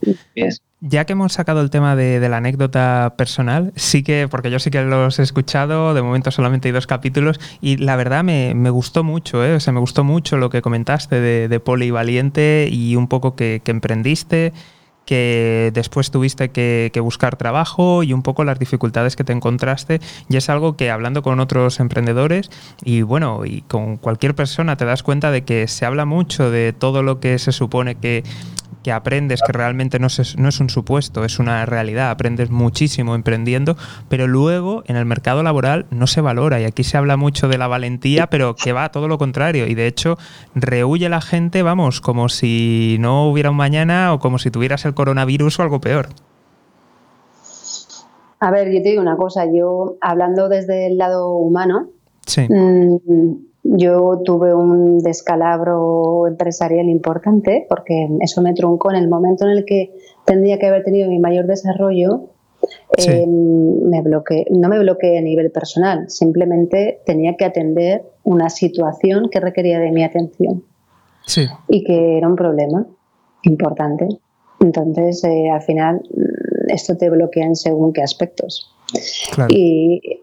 Ya 0.81 1.05
que 1.05 1.13
hemos 1.13 1.33
sacado 1.33 1.61
el 1.61 1.71
tema 1.71 1.95
de, 1.97 2.29
la 2.29 2.39
anécdota 2.39 3.15
personal, 3.17 3.73
sí 3.77 4.03
que, 4.03 4.27
porque 4.29 4.51
yo 4.51 4.59
sí 4.59 4.71
que 4.71 4.83
los 4.83 5.19
he 5.19 5.23
escuchado, 5.23 5.95
de 5.95 6.03
momento 6.03 6.31
solamente 6.31 6.69
hay 6.69 6.73
dos 6.73 6.87
capítulos, 6.87 7.39
y 7.61 7.77
la 7.77 7.97
verdad 7.97 8.25
me, 8.25 8.71
gustó 8.71 9.05
mucho, 9.05 9.45
¿eh? 9.45 9.55
o 9.55 9.61
sea, 9.61 9.73
me 9.73 9.81
gustó 9.81 10.05
mucho 10.05 10.37
lo 10.37 10.51
que 10.51 10.63
comentaste 10.63 11.21
de, 11.21 11.49
de 11.49 11.61
Poli 11.61 11.91
Valiente 11.91 12.69
y 12.71 12.97
un 12.97 13.09
poco 13.09 13.37
que, 13.37 13.63
emprendiste, 13.65 14.53
que 15.05 15.71
después 15.75 16.11
tuviste 16.11 16.51
que, 16.51 16.91
buscar 17.03 17.37
trabajo 17.37 18.03
y 18.03 18.13
un 18.13 18.23
poco 18.23 18.45
las 18.45 18.59
dificultades 18.59 19.17
que 19.17 19.25
te 19.25 19.33
encontraste. 19.33 20.01
Y 20.29 20.37
es 20.37 20.49
algo 20.49 20.77
que 20.77 20.91
hablando 20.91 21.23
con 21.23 21.41
otros 21.41 21.81
emprendedores 21.81 22.51
y 22.85 23.03
bueno, 23.03 23.45
y 23.45 23.63
con 23.63 23.97
cualquier 23.97 24.35
persona 24.35 24.77
te 24.77 24.85
das 24.85 25.03
cuenta 25.03 25.31
de 25.31 25.43
que 25.43 25.67
se 25.69 25.85
habla 25.85 26.05
mucho 26.05 26.51
de 26.51 26.73
todo 26.73 27.03
lo 27.03 27.19
que 27.19 27.39
se 27.39 27.53
supone 27.53 27.97
que 27.97 28.23
que 28.83 28.93
aprendes 28.93 29.41
que 29.43 29.53
realmente 29.53 29.99
no 29.99 30.09
es, 30.09 30.37
no 30.37 30.49
es 30.49 30.61
un 30.61 30.71
supuesto, 30.71 31.25
es 31.25 31.39
una 31.39 31.65
realidad, 31.67 32.11
aprendes 32.11 32.51
muchísimo 32.51 33.15
emprendiendo, 33.15 33.77
pero 34.09 34.27
luego 34.27 34.83
en 34.87 34.97
el 34.97 35.05
mercado 35.05 35.43
laboral 35.43 35.87
no 35.91 36.07
se 36.07 36.21
valora 36.21 36.61
y 36.61 36.65
aquí 36.65 36.85
se 36.85 36.99
habla 36.99 37.17
mucho 37.17 37.49
de 37.49 37.59
la 37.59 37.69
valentía, 37.69 38.29
pero 38.29 38.55
que 38.55 38.73
va 38.73 38.91
todo 38.91 39.09
lo 39.09 39.19
contrario 39.19 39.67
y 39.67 39.75
de 39.75 39.87
hecho 39.87 40.19
rehuye 40.55 41.09
la 41.09 41.21
gente, 41.21 41.63
vamos, 41.63 42.01
como 42.01 42.29
si 42.29 42.97
no 43.01 43.29
hubiera 43.29 43.51
un 43.51 43.57
mañana 43.57 44.13
o 44.13 44.19
como 44.19 44.39
si 44.39 44.51
tuvieras 44.51 44.85
el 44.85 44.95
coronavirus 44.95 45.59
o 45.59 45.63
algo 45.63 45.81
peor. 45.81 46.09
A 48.41 48.51
ver, 48.51 48.73
yo 48.73 48.83
te 48.83 48.89
digo 48.89 49.03
una 49.03 49.17
cosa, 49.17 49.45
yo 49.47 49.97
hablando 50.01 50.49
desde 50.49 50.89
el 50.89 50.99
lado 50.99 51.37
humano, 51.37 51.91
sí. 52.27 52.43
Mm, 52.49 53.52
yo 53.65 54.21
tuve 54.25 54.55
un 54.55 54.99
descalabro 54.99 56.27
empresarial 56.27 56.89
importante 56.89 57.67
porque 57.69 58.09
eso 58.21 58.43
me 58.43 58.55
truncó 58.55 58.91
en 58.91 58.97
el 58.97 59.09
momento 59.09 59.45
en 59.45 59.53
el 59.53 59.65
que 59.65 59.93
tendría 60.25 60.59
que 60.59 60.67
haber 60.67 60.83
tenido 60.83 61.09
mi 61.09 61.19
mayor 61.19 61.47
desarrollo. 61.47 62.29
Eh, 62.97 63.27
me 63.27 64.03
bloqueé, 64.03 64.47
no 64.51 64.69
me 64.69 64.79
bloqueé 64.79 65.19
a 65.19 65.23
nivel 65.23 65.51
personal, 65.51 66.09
simplemente 66.09 67.01
tenía 67.05 67.37
que 67.37 67.45
atender 67.45 68.03
una 68.23 68.51
situación 68.51 69.29
que 69.31 69.41
requería 69.41 69.81
de 69.81 69.91
mi 69.91 70.05
atención 70.05 70.63
y 71.69 71.85
que 71.85 72.19
era 72.19 72.29
un 72.29 72.37
problema 72.37 72.87
importante. 73.43 74.07
Entonces, 74.61 75.25
eh, 75.25 75.51
al 75.51 75.63
final, 75.63 76.03
mm, 76.15 76.71
esto 76.71 76.97
te 76.97 77.11
bloquea 77.11 77.47
en 77.47 77.57
según 77.57 77.93
qué 77.93 78.03
aspectos. 78.03 78.73
Y 79.49 80.23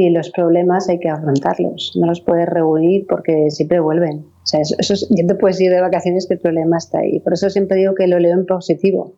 y 0.00 0.10
los 0.10 0.30
problemas 0.30 0.88
hay 0.88 0.98
que 0.98 1.08
afrontarlos, 1.08 1.92
no 1.94 2.06
los 2.06 2.20
puedes 2.20 2.48
reunir 2.48 3.06
porque 3.08 3.50
siempre 3.50 3.80
vuelven. 3.80 4.24
O 4.42 4.46
sea, 4.46 4.60
eso, 4.60 4.94
ya 5.10 5.26
te 5.26 5.34
puedes 5.34 5.60
ir 5.60 5.70
de 5.70 5.80
vacaciones 5.80 6.26
que 6.26 6.34
el 6.34 6.40
problema 6.40 6.78
está 6.78 7.00
ahí. 7.00 7.20
Por 7.20 7.34
eso 7.34 7.50
siempre 7.50 7.76
digo 7.76 7.94
que 7.94 8.06
lo 8.06 8.18
leo 8.18 8.32
en 8.32 8.46
positivo, 8.46 9.14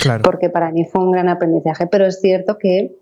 claro. 0.00 0.22
porque 0.22 0.48
para 0.48 0.70
mí 0.70 0.84
fue 0.84 1.02
un 1.02 1.10
gran 1.10 1.28
aprendizaje, 1.28 1.86
pero 1.88 2.06
es 2.06 2.20
cierto 2.20 2.56
que 2.58 2.94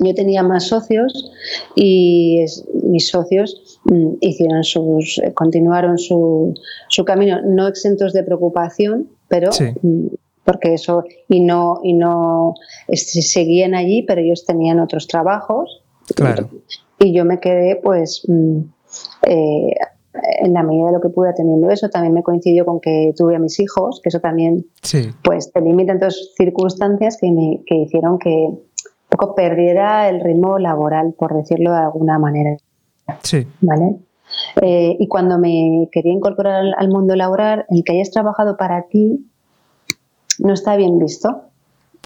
yo 0.00 0.14
tenía 0.14 0.42
más 0.42 0.64
socios 0.64 1.32
y 1.76 2.44
mis 2.82 3.08
socios 3.08 3.80
mm, 3.84 4.14
hicieron 4.20 4.64
sus, 4.64 5.18
eh, 5.18 5.32
continuaron 5.32 5.98
su, 5.98 6.52
su, 6.88 7.04
camino, 7.04 7.40
no 7.42 7.68
exentos 7.68 8.12
de 8.12 8.22
preocupación, 8.22 9.08
pero 9.28 9.50
mm, 9.82 10.08
porque 10.44 10.74
eso 10.74 11.04
y 11.28 11.40
no 11.40 11.80
y 11.82 11.94
no 11.94 12.54
seguían 12.92 13.74
allí, 13.74 14.02
pero 14.02 14.20
ellos 14.20 14.44
tenían 14.44 14.78
otros 14.78 15.06
trabajos 15.06 15.83
Claro. 16.14 16.48
Y 16.98 17.14
yo 17.14 17.24
me 17.24 17.40
quedé, 17.40 17.76
pues, 17.76 18.22
mm, 18.28 18.58
eh, 19.26 19.74
en 20.40 20.52
la 20.52 20.62
medida 20.62 20.86
de 20.86 20.92
lo 20.92 21.00
que 21.00 21.08
pude 21.08 21.30
atendiendo 21.30 21.70
eso. 21.70 21.88
También 21.88 22.14
me 22.14 22.22
coincidió 22.22 22.64
con 22.64 22.80
que 22.80 23.12
tuve 23.16 23.36
a 23.36 23.38
mis 23.38 23.58
hijos, 23.60 24.00
que 24.02 24.08
eso 24.08 24.20
también, 24.20 24.66
pues, 25.22 25.52
te 25.52 25.60
limita 25.60 25.92
en 25.92 25.98
todas 25.98 26.34
circunstancias 26.36 27.18
que, 27.20 27.30
me, 27.30 27.62
que 27.66 27.74
hicieron 27.76 28.18
que 28.18 28.48
poco 29.08 29.34
perdiera 29.34 30.08
el 30.08 30.20
ritmo 30.20 30.58
laboral, 30.58 31.14
por 31.18 31.34
decirlo 31.34 31.72
de 31.72 31.78
alguna 31.78 32.18
manera. 32.18 32.56
Sí. 33.22 33.46
¿Vale? 33.60 33.96
Eh, 34.62 34.96
y 34.98 35.08
cuando 35.08 35.38
me 35.38 35.88
quería 35.92 36.12
incorporar 36.12 36.64
al, 36.76 36.88
mundo 36.88 37.14
laboral, 37.16 37.66
el 37.68 37.84
que 37.84 37.92
hayas 37.92 38.10
trabajado 38.10 38.56
para 38.56 38.88
ti 38.88 39.26
no 40.38 40.52
está 40.52 40.76
bien 40.76 40.98
visto. 40.98 41.42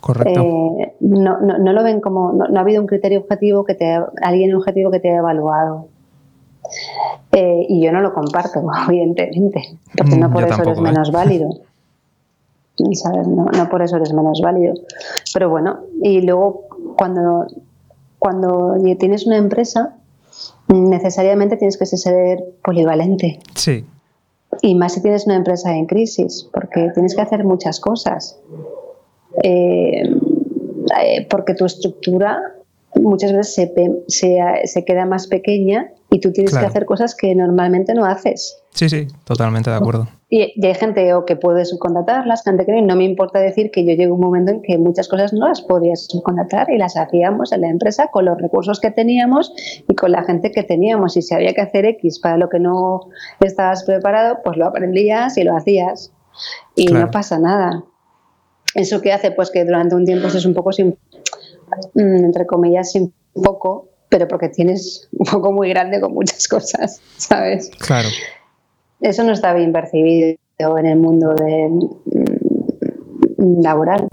Correcto. 0.00 0.40
Eh, 0.40 0.94
no, 1.00 1.38
no, 1.40 1.72
lo 1.72 1.82
ven 1.82 2.00
como, 2.00 2.32
no, 2.32 2.58
ha 2.58 2.62
habido 2.62 2.80
un 2.80 2.86
criterio 2.86 3.20
objetivo 3.20 3.64
que 3.64 3.74
te, 3.74 3.98
alguien 4.22 4.54
objetivo 4.54 4.90
que 4.90 5.00
te 5.00 5.08
haya 5.08 5.18
evaluado. 5.18 5.88
Eh, 7.32 7.66
y 7.68 7.82
yo 7.82 7.92
no 7.92 8.00
lo 8.00 8.14
comparto, 8.14 8.62
evidentemente, 8.88 9.78
porque 9.96 10.16
no 10.16 10.28
mm, 10.28 10.32
por 10.32 10.44
eso 10.44 10.62
eres 10.62 10.80
menos 10.80 11.12
válido. 11.12 11.50
No, 12.80 13.68
por 13.68 13.82
eso 13.82 13.96
eres 13.96 14.12
menos 14.12 14.40
válido. 14.40 14.72
Pero 15.34 15.50
bueno, 15.50 15.80
y 16.00 16.20
luego 16.20 16.68
cuando, 16.96 17.48
cuando 18.20 18.76
tienes 19.00 19.26
una 19.26 19.36
empresa, 19.36 19.96
necesariamente 20.68 21.56
tienes 21.56 21.76
que 21.76 21.86
ser 21.86 22.44
polivalente. 22.62 23.40
Sí. 23.56 23.84
Y 24.62 24.76
más 24.76 24.92
si 24.92 25.02
tienes 25.02 25.26
una 25.26 25.34
empresa 25.34 25.74
en 25.74 25.86
crisis, 25.86 26.48
porque 26.52 26.90
tienes 26.94 27.16
que 27.16 27.20
hacer 27.20 27.44
muchas 27.44 27.80
cosas. 27.80 28.38
Eh, 29.42 30.02
eh, 31.02 31.26
porque 31.28 31.54
tu 31.54 31.64
estructura 31.64 32.40
muchas 32.94 33.32
veces 33.32 33.54
se, 34.06 34.64
se, 34.64 34.84
queda 34.84 35.04
más 35.04 35.26
pequeña 35.26 35.90
y 36.10 36.20
tú 36.20 36.32
tienes 36.32 36.56
que 36.56 36.64
hacer 36.64 36.86
cosas 36.86 37.14
que 37.14 37.34
normalmente 37.34 37.94
no 37.94 38.04
haces. 38.04 38.56
Sí, 38.70 38.88
sí, 38.88 39.06
totalmente 39.24 39.70
de 39.70 39.76
acuerdo. 39.76 40.08
Y, 40.30 40.64
hay 40.64 40.74
gente 40.74 41.12
o 41.14 41.24
que 41.24 41.36
puede 41.36 41.64
subcontratarlas, 41.64 42.42
gente 42.44 42.64
que 42.64 42.80
no 42.80 42.96
me 42.96 43.04
importa 43.04 43.40
decir 43.40 43.70
que 43.70 43.84
yo 43.84 43.92
llego 43.92 44.14
un 44.14 44.20
momento 44.20 44.52
en 44.52 44.62
que 44.62 44.78
muchas 44.78 45.08
cosas 45.08 45.32
no 45.32 45.48
las 45.48 45.60
podías 45.60 46.06
subcontratar 46.06 46.70
y 46.70 46.78
las 46.78 46.96
hacíamos 46.96 47.52
en 47.52 47.62
la 47.62 47.68
empresa 47.68 48.08
con 48.10 48.24
los 48.24 48.38
recursos 48.38 48.80
que 48.80 48.90
teníamos 48.90 49.52
y 49.86 49.94
con 49.94 50.12
la 50.12 50.24
gente 50.24 50.50
que 50.50 50.62
teníamos. 50.62 51.16
Y 51.16 51.22
si 51.22 51.34
había 51.34 51.52
que 51.52 51.60
hacer 51.60 51.84
X 51.84 52.20
para 52.20 52.36
lo 52.36 52.48
que 52.48 52.58
no 52.58 53.08
estabas 53.40 53.84
preparado, 53.84 54.38
pues 54.44 54.56
lo 54.56 54.66
aprendías 54.66 55.36
y 55.36 55.44
lo 55.44 55.56
hacías. 55.56 56.12
Y 56.74 56.86
no 56.86 57.10
pasa 57.10 57.38
nada. 57.38 57.84
¿Eso 58.78 59.00
qué 59.00 59.12
hace? 59.12 59.32
Pues 59.32 59.50
que 59.50 59.64
durante 59.64 59.96
un 59.96 60.04
tiempo 60.04 60.28
es 60.28 60.46
un 60.46 60.54
poco 60.54 60.70
sin, 60.70 60.96
mm, 61.94 62.24
entre 62.24 62.46
comillas, 62.46 62.92
sin 62.92 63.12
poco, 63.34 63.88
pero 64.08 64.28
porque 64.28 64.48
tienes 64.48 65.08
un 65.18 65.26
poco 65.26 65.52
muy 65.52 65.68
grande 65.68 66.00
con 66.00 66.14
muchas 66.14 66.46
cosas, 66.46 67.00
¿sabes? 67.16 67.70
Claro. 67.80 68.08
Eso 69.00 69.24
no 69.24 69.32
está 69.32 69.52
bien 69.52 69.72
percibido 69.72 70.38
en 70.78 70.86
el 70.86 70.96
mundo 70.96 71.34
de, 71.34 71.68
mm, 73.36 73.62
laboral. 73.62 74.06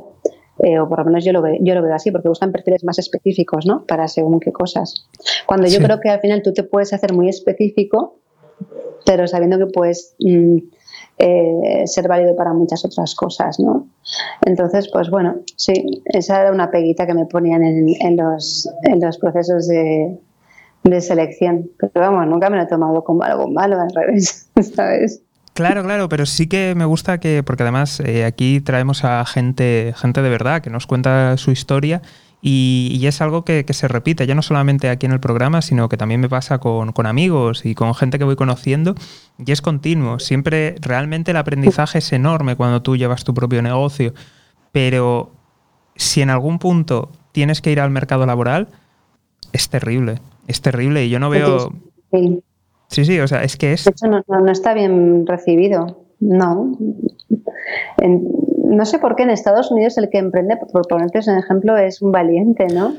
Eh, 0.64 0.80
o 0.80 0.90
por 0.90 1.00
lo 1.00 1.06
menos 1.06 1.24
yo 1.24 1.32
lo, 1.32 1.44
veo, 1.44 1.58
yo 1.60 1.76
lo 1.76 1.84
veo 1.84 1.94
así, 1.94 2.10
porque 2.10 2.30
buscan 2.30 2.52
perfiles 2.52 2.84
más 2.84 2.98
específicos, 2.98 3.68
¿no? 3.68 3.86
Para 3.86 4.08
según 4.08 4.40
qué 4.40 4.52
cosas. 4.52 5.08
Cuando 5.46 5.68
yo 5.68 5.80
creo 5.80 6.00
que 6.00 6.10
al 6.10 6.22
final 6.22 6.42
tú 6.42 6.54
te 6.54 6.64
puedes 6.64 6.92
hacer 6.92 7.14
muy 7.14 7.30
específico, 7.30 8.18
pero 9.06 9.28
sabiendo 9.28 9.60
que 9.60 9.68
puedes 9.68 10.16
mm, 10.20 10.58
eh, 11.18 11.84
ser 11.86 12.08
válido 12.08 12.36
para 12.36 12.54
muchas 12.54 12.84
otras 12.84 13.16
cosas, 13.16 13.60
¿no? 13.60 13.88
Entonces, 14.46 14.90
pues 14.92 15.10
bueno, 15.10 15.36
sí, 15.56 16.04
esa 16.06 16.42
era 16.42 16.52
una 16.52 16.72
peguita 16.72 17.08
que 17.08 17.14
me 17.14 17.26
ponían 17.26 17.64
en, 17.64 18.18
los, 18.18 18.70
en 18.84 19.00
los 19.00 19.18
procesos 19.18 19.68
de, 19.68 20.18
de 20.84 21.02
selección. 21.02 21.70
Pero 21.80 21.92
vamos, 21.96 22.28
nunca 22.28 22.50
me 22.50 22.58
lo 22.58 22.64
he 22.64 22.68
tomado 22.68 23.04
como 23.04 23.24
algo 23.24 23.48
malo, 23.50 23.80
al 23.80 23.94
revés, 23.94 24.50
¿sabes? 24.76 25.22
Claro, 25.54 25.84
claro, 25.84 26.10
pero 26.10 26.26
sí 26.26 26.48
que 26.48 26.74
me 26.76 26.84
gusta 26.84 27.18
que, 27.20 27.42
porque 27.42 27.64
además 27.64 28.02
eh, 28.02 28.26
aquí 28.26 28.60
traemos 28.60 29.06
a 29.06 29.24
gente, 29.26 29.94
gente 29.96 30.22
de 30.22 30.30
verdad 30.30 30.62
que 30.62 30.70
nos 30.70 30.86
cuenta 30.86 31.38
su 31.38 31.52
historia 31.52 32.02
y, 32.48 33.08
es 33.08 33.22
algo 33.22 33.44
que, 33.44 33.66
se 33.68 33.88
repite, 33.88 34.28
ya 34.28 34.36
no 34.36 34.44
solamente 34.44 34.90
aquí 34.90 35.08
en 35.08 35.14
el 35.14 35.20
programa, 35.20 35.64
sino 35.64 35.90
que 35.90 35.98
también 35.98 36.22
me 36.22 36.30
pasa 36.30 36.60
con, 36.60 36.92
con, 36.92 37.08
amigos 37.08 37.66
y 37.66 37.74
con 37.74 37.96
gente 37.96 38.20
que 38.20 38.24
voy 38.24 38.36
conociendo 38.36 38.94
y 39.44 39.52
es 39.52 39.64
continuo. 39.64 40.20
Siempre 40.20 40.76
realmente 40.80 41.32
el 41.32 41.38
aprendizaje 41.38 41.98
es 41.98 42.14
enorme 42.14 42.56
cuando 42.56 42.84
tú 42.84 42.98
llevas 42.98 43.24
tu 43.24 43.34
propio 43.34 43.64
negocio, 43.64 44.14
pero 44.72 45.32
si 45.96 46.22
en 46.22 46.30
algún 46.30 46.60
punto 46.60 47.10
tienes 47.32 47.62
que 47.62 47.72
ir 47.72 47.80
al 47.80 47.90
mercado 47.90 48.28
laboral, 48.28 48.68
es 49.52 49.68
terrible. 49.70 50.20
Es 50.48 50.62
terrible 50.62 51.04
y 51.04 51.10
yo 51.10 51.20
no 51.20 51.32
veo... 51.32 51.74
Sí. 52.12 52.44
sí, 53.06 53.20
o 53.22 53.28
sea, 53.28 53.42
es 53.42 53.58
que 53.58 53.74
es... 53.74 53.86
De 53.86 53.90
hecho, 53.92 54.06
no, 54.06 54.52
está 54.52 54.76
bien 54.76 55.26
recibido, 55.26 56.06
no. 56.20 56.78
No 58.66 58.86
sé 58.86 59.00
por 59.00 59.16
qué 59.16 59.24
en 59.24 59.30
Estados 59.30 59.72
Unidos 59.72 59.98
el 59.98 60.10
que 60.10 60.18
emprende, 60.18 60.58
por 60.58 60.88
ponerte 60.88 61.20
un 61.28 61.38
ejemplo, 61.38 61.78
es 61.78 62.02
un 62.02 62.12
valiente, 62.12 62.68
¿no? 62.68 62.94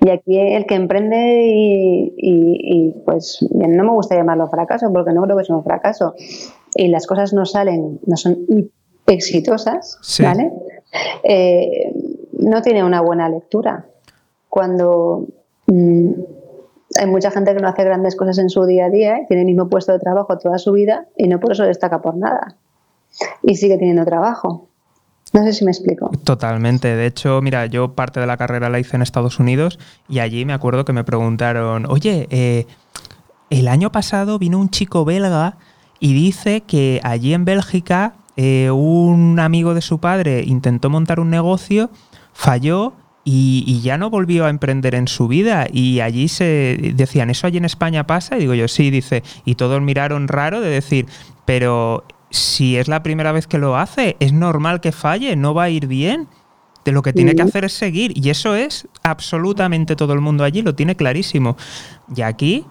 Y 0.00 0.10
aquí 0.10 0.38
el 0.38 0.66
que 0.66 0.74
emprende 0.74 1.44
y, 2.16 2.94
pues 3.04 3.46
no 3.50 3.84
me 3.84 3.90
gusta 3.90 4.16
llamarlo 4.16 4.48
fracaso 4.48 4.92
porque 4.92 5.12
no 5.12 5.22
creo 5.22 5.36
que 5.36 5.44
sea 5.44 5.56
un 5.56 5.64
fracaso 5.64 6.14
y 6.74 6.88
las 6.88 7.06
cosas 7.06 7.32
no 7.32 7.46
salen, 7.46 8.00
no 8.06 8.16
son 8.16 8.46
exitosas, 9.06 9.98
¿vale? 10.22 10.52
Eh, 11.22 11.92
no 12.32 12.62
tiene 12.62 12.84
una 12.84 13.00
buena 13.00 13.28
lectura. 13.28 13.86
Cuando 14.48 15.26
mm, 15.66 16.10
hay 16.98 17.06
mucha 17.06 17.30
gente 17.30 17.54
que 17.54 17.60
no 17.60 17.68
hace 17.68 17.84
grandes 17.84 18.16
cosas 18.16 18.38
en 18.38 18.50
su 18.50 18.64
día 18.64 18.86
a 18.86 18.90
día, 18.90 19.16
¿eh? 19.18 19.24
tiene 19.28 19.42
el 19.42 19.46
mismo 19.46 19.68
puesto 19.68 19.92
de 19.92 19.98
trabajo 19.98 20.38
toda 20.38 20.58
su 20.58 20.72
vida 20.72 21.06
y 21.16 21.28
no 21.28 21.40
por 21.40 21.52
eso 21.52 21.64
destaca 21.64 22.00
por 22.00 22.16
nada. 22.16 22.56
Y 23.42 23.56
sigue 23.56 23.78
teniendo 23.78 24.04
trabajo. 24.04 24.68
No 25.36 25.42
sé 25.42 25.52
si 25.52 25.66
me 25.66 25.70
explico. 25.70 26.10
Totalmente. 26.24 26.96
De 26.96 27.04
hecho, 27.04 27.42
mira, 27.42 27.66
yo 27.66 27.92
parte 27.92 28.20
de 28.20 28.26
la 28.26 28.38
carrera 28.38 28.70
la 28.70 28.80
hice 28.80 28.96
en 28.96 29.02
Estados 29.02 29.38
Unidos 29.38 29.78
y 30.08 30.20
allí 30.20 30.46
me 30.46 30.54
acuerdo 30.54 30.86
que 30.86 30.94
me 30.94 31.04
preguntaron, 31.04 31.84
oye, 31.90 32.26
eh, 32.30 32.66
el 33.50 33.68
año 33.68 33.92
pasado 33.92 34.38
vino 34.38 34.58
un 34.58 34.70
chico 34.70 35.04
belga 35.04 35.58
y 36.00 36.14
dice 36.14 36.62
que 36.62 37.02
allí 37.04 37.34
en 37.34 37.44
Bélgica 37.44 38.14
eh, 38.38 38.70
un 38.70 39.38
amigo 39.38 39.74
de 39.74 39.82
su 39.82 39.98
padre 39.98 40.42
intentó 40.46 40.88
montar 40.88 41.20
un 41.20 41.28
negocio, 41.28 41.90
falló 42.32 42.94
y, 43.22 43.82
ya 43.82 43.98
no 43.98 44.08
volvió 44.08 44.46
a 44.46 44.50
emprender 44.50 44.94
en 44.94 45.06
su 45.06 45.28
vida. 45.28 45.66
Y 45.70 46.00
allí 46.00 46.28
se 46.28 46.92
decían, 46.94 47.28
¿eso 47.28 47.46
allí 47.46 47.58
en 47.58 47.66
España 47.66 48.06
pasa? 48.06 48.36
Y 48.36 48.40
digo 48.40 48.54
yo, 48.54 48.68
sí, 48.68 48.90
dice, 48.90 49.22
y 49.44 49.56
todos 49.56 49.82
miraron 49.82 50.28
raro 50.28 50.62
de 50.62 50.70
decir, 50.70 51.06
pero 51.44 52.04
si 52.36 52.76
es 52.76 52.88
la 52.88 53.02
primera 53.02 53.32
vez 53.32 53.46
que 53.46 53.58
lo 53.58 53.76
hace, 53.76 54.16
es 54.20 54.32
normal 54.32 54.80
que 54.80 54.92
falle, 54.92 55.36
no 55.36 55.54
va 55.54 55.64
a 55.64 55.70
ir 55.70 55.86
bien. 55.86 56.28
De 56.84 56.92
lo 56.92 57.02
que 57.02 57.12
tiene 57.12 57.34
que 57.34 57.42
hacer 57.42 57.64
es 57.64 57.72
seguir. 57.72 58.12
Y 58.16 58.30
eso 58.30 58.54
es 58.54 58.86
absolutamente 59.02 59.96
todo 59.96 60.12
el 60.12 60.20
mundo 60.20 60.44
allí, 60.44 60.62
lo 60.62 60.76
tiene 60.76 60.94
clarísimo. 60.94 61.56
Y 62.14 62.22
aquí, 62.22 62.64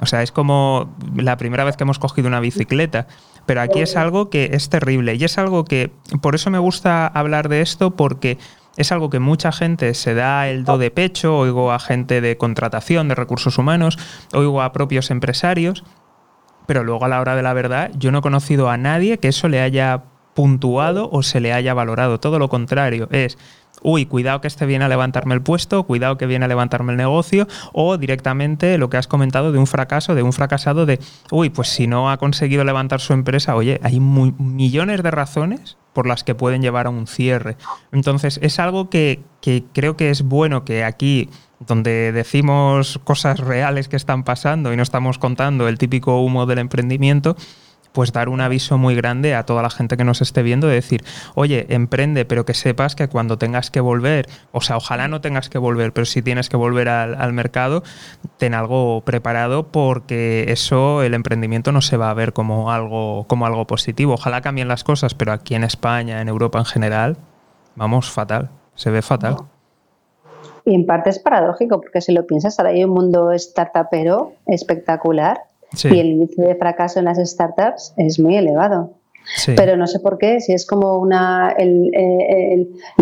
o 0.00 0.06
sea, 0.06 0.22
es 0.22 0.32
como 0.32 0.96
la 1.14 1.36
primera 1.36 1.64
vez 1.64 1.76
que 1.76 1.82
hemos 1.84 1.98
cogido 1.98 2.28
una 2.28 2.40
bicicleta. 2.40 3.06
Pero 3.44 3.60
aquí 3.60 3.80
es 3.80 3.94
algo 3.94 4.30
que 4.30 4.50
es 4.54 4.70
terrible. 4.70 5.16
Y 5.16 5.24
es 5.24 5.36
algo 5.36 5.66
que, 5.66 5.92
por 6.22 6.34
eso 6.34 6.48
me 6.48 6.58
gusta 6.58 7.06
hablar 7.06 7.50
de 7.50 7.60
esto, 7.60 7.94
porque 7.94 8.38
es 8.78 8.92
algo 8.92 9.10
que 9.10 9.18
mucha 9.18 9.52
gente 9.52 9.92
se 9.92 10.14
da 10.14 10.48
el 10.48 10.64
do 10.64 10.78
de 10.78 10.90
pecho, 10.90 11.36
oigo 11.36 11.72
a 11.72 11.78
gente 11.78 12.20
de 12.20 12.38
contratación, 12.38 13.08
de 13.08 13.16
recursos 13.16 13.58
humanos, 13.58 13.98
oigo 14.32 14.62
a 14.62 14.72
propios 14.72 15.10
empresarios, 15.10 15.84
pero 16.68 16.84
luego 16.84 17.06
a 17.06 17.08
la 17.08 17.18
hora 17.22 17.34
de 17.34 17.42
la 17.42 17.54
verdad 17.54 17.90
yo 17.96 18.12
no 18.12 18.18
he 18.18 18.20
conocido 18.22 18.68
a 18.68 18.76
nadie 18.76 19.16
que 19.16 19.28
eso 19.28 19.48
le 19.48 19.62
haya 19.62 20.02
puntuado 20.34 21.08
o 21.10 21.22
se 21.22 21.40
le 21.40 21.54
haya 21.54 21.72
valorado. 21.72 22.20
Todo 22.20 22.38
lo 22.38 22.50
contrario, 22.50 23.08
es 23.10 23.38
uy, 23.82 24.04
cuidado 24.04 24.42
que 24.42 24.48
este 24.48 24.66
viene 24.66 24.84
a 24.84 24.88
levantarme 24.88 25.34
el 25.34 25.40
puesto, 25.40 25.84
cuidado 25.84 26.18
que 26.18 26.26
viene 26.26 26.44
a 26.44 26.48
levantarme 26.48 26.92
el 26.92 26.98
negocio, 26.98 27.48
o 27.72 27.96
directamente 27.96 28.76
lo 28.76 28.90
que 28.90 28.98
has 28.98 29.06
comentado 29.06 29.50
de 29.50 29.58
un 29.58 29.66
fracaso, 29.66 30.14
de 30.14 30.22
un 30.22 30.34
fracasado 30.34 30.84
de, 30.84 31.00
uy, 31.30 31.48
pues 31.48 31.68
si 31.68 31.86
no 31.86 32.10
ha 32.10 32.18
conseguido 32.18 32.64
levantar 32.64 33.00
su 33.00 33.14
empresa, 33.14 33.54
oye, 33.54 33.80
hay 33.82 33.98
millones 33.98 35.02
de 35.02 35.10
razones 35.10 35.78
por 35.94 36.06
las 36.06 36.22
que 36.22 36.34
pueden 36.34 36.60
llevar 36.60 36.86
a 36.86 36.90
un 36.90 37.06
cierre. 37.06 37.56
Entonces, 37.92 38.38
es 38.42 38.58
algo 38.58 38.90
que, 38.90 39.22
que 39.40 39.64
creo 39.72 39.96
que 39.96 40.10
es 40.10 40.22
bueno 40.22 40.64
que 40.64 40.84
aquí 40.84 41.30
donde 41.60 42.12
decimos 42.12 43.00
cosas 43.04 43.40
reales 43.40 43.88
que 43.88 43.96
están 43.96 44.24
pasando 44.24 44.72
y 44.72 44.76
no 44.76 44.82
estamos 44.82 45.18
contando 45.18 45.68
el 45.68 45.78
típico 45.78 46.20
humo 46.20 46.46
del 46.46 46.58
emprendimiento, 46.58 47.36
pues 47.92 48.12
dar 48.12 48.28
un 48.28 48.40
aviso 48.40 48.78
muy 48.78 48.94
grande 48.94 49.34
a 49.34 49.44
toda 49.44 49.62
la 49.62 49.70
gente 49.70 49.96
que 49.96 50.04
nos 50.04 50.20
esté 50.20 50.42
viendo 50.42 50.68
de 50.68 50.74
decir, 50.74 51.04
oye, 51.34 51.66
emprende, 51.70 52.24
pero 52.24 52.44
que 52.44 52.54
sepas 52.54 52.94
que 52.94 53.08
cuando 53.08 53.38
tengas 53.38 53.70
que 53.70 53.80
volver, 53.80 54.28
o 54.52 54.60
sea, 54.60 54.76
ojalá 54.76 55.08
no 55.08 55.20
tengas 55.20 55.48
que 55.48 55.58
volver, 55.58 55.92
pero 55.92 56.04
si 56.04 56.22
tienes 56.22 56.48
que 56.48 56.56
volver 56.56 56.88
al, 56.88 57.32
mercado, 57.32 57.82
ten 58.36 58.54
algo 58.54 59.02
preparado 59.02 59.68
porque 59.68 60.44
eso, 60.48 61.02
el 61.02 61.14
emprendimiento 61.14 61.72
no 61.72 61.80
se 61.80 61.96
va 61.96 62.10
a 62.10 62.14
ver 62.14 62.32
como 62.32 62.70
algo, 62.70 63.26
como 63.26 63.46
algo 63.46 63.66
positivo. 63.66 64.14
Ojalá 64.14 64.42
cambien 64.42 64.68
las 64.68 64.84
cosas, 64.84 65.14
pero 65.14 65.32
aquí 65.32 65.54
en 65.54 65.64
España, 65.64 66.20
en 66.20 66.28
Europa 66.28 66.58
en 66.58 66.66
general, 66.66 67.16
vamos 67.74 68.10
fatal, 68.10 68.50
se 68.74 68.90
ve 68.90 69.02
fatal. 69.02 69.38
Y 70.68 70.74
en 70.74 70.84
parte 70.84 71.08
es 71.08 71.18
paradójico, 71.18 71.80
porque 71.80 72.02
si 72.02 72.12
lo 72.12 72.26
piensas, 72.26 72.58
ahora 72.58 72.72
hay 72.72 72.84
un 72.84 72.90
mundo 72.90 73.32
startupero 73.32 74.34
espectacular 74.46 75.40
y 75.82 75.98
el 75.98 76.08
índice 76.08 76.42
de 76.42 76.54
fracaso 76.56 76.98
en 76.98 77.06
las 77.06 77.16
startups 77.18 77.94
es 77.96 78.20
muy 78.20 78.36
elevado. 78.36 78.92
Pero 79.56 79.78
no 79.78 79.86
sé 79.86 80.00
por 80.00 80.18
qué, 80.18 80.40
si 80.40 80.52
es 80.52 80.66
como 80.66 80.98
una... 80.98 81.54
El, 81.56 81.90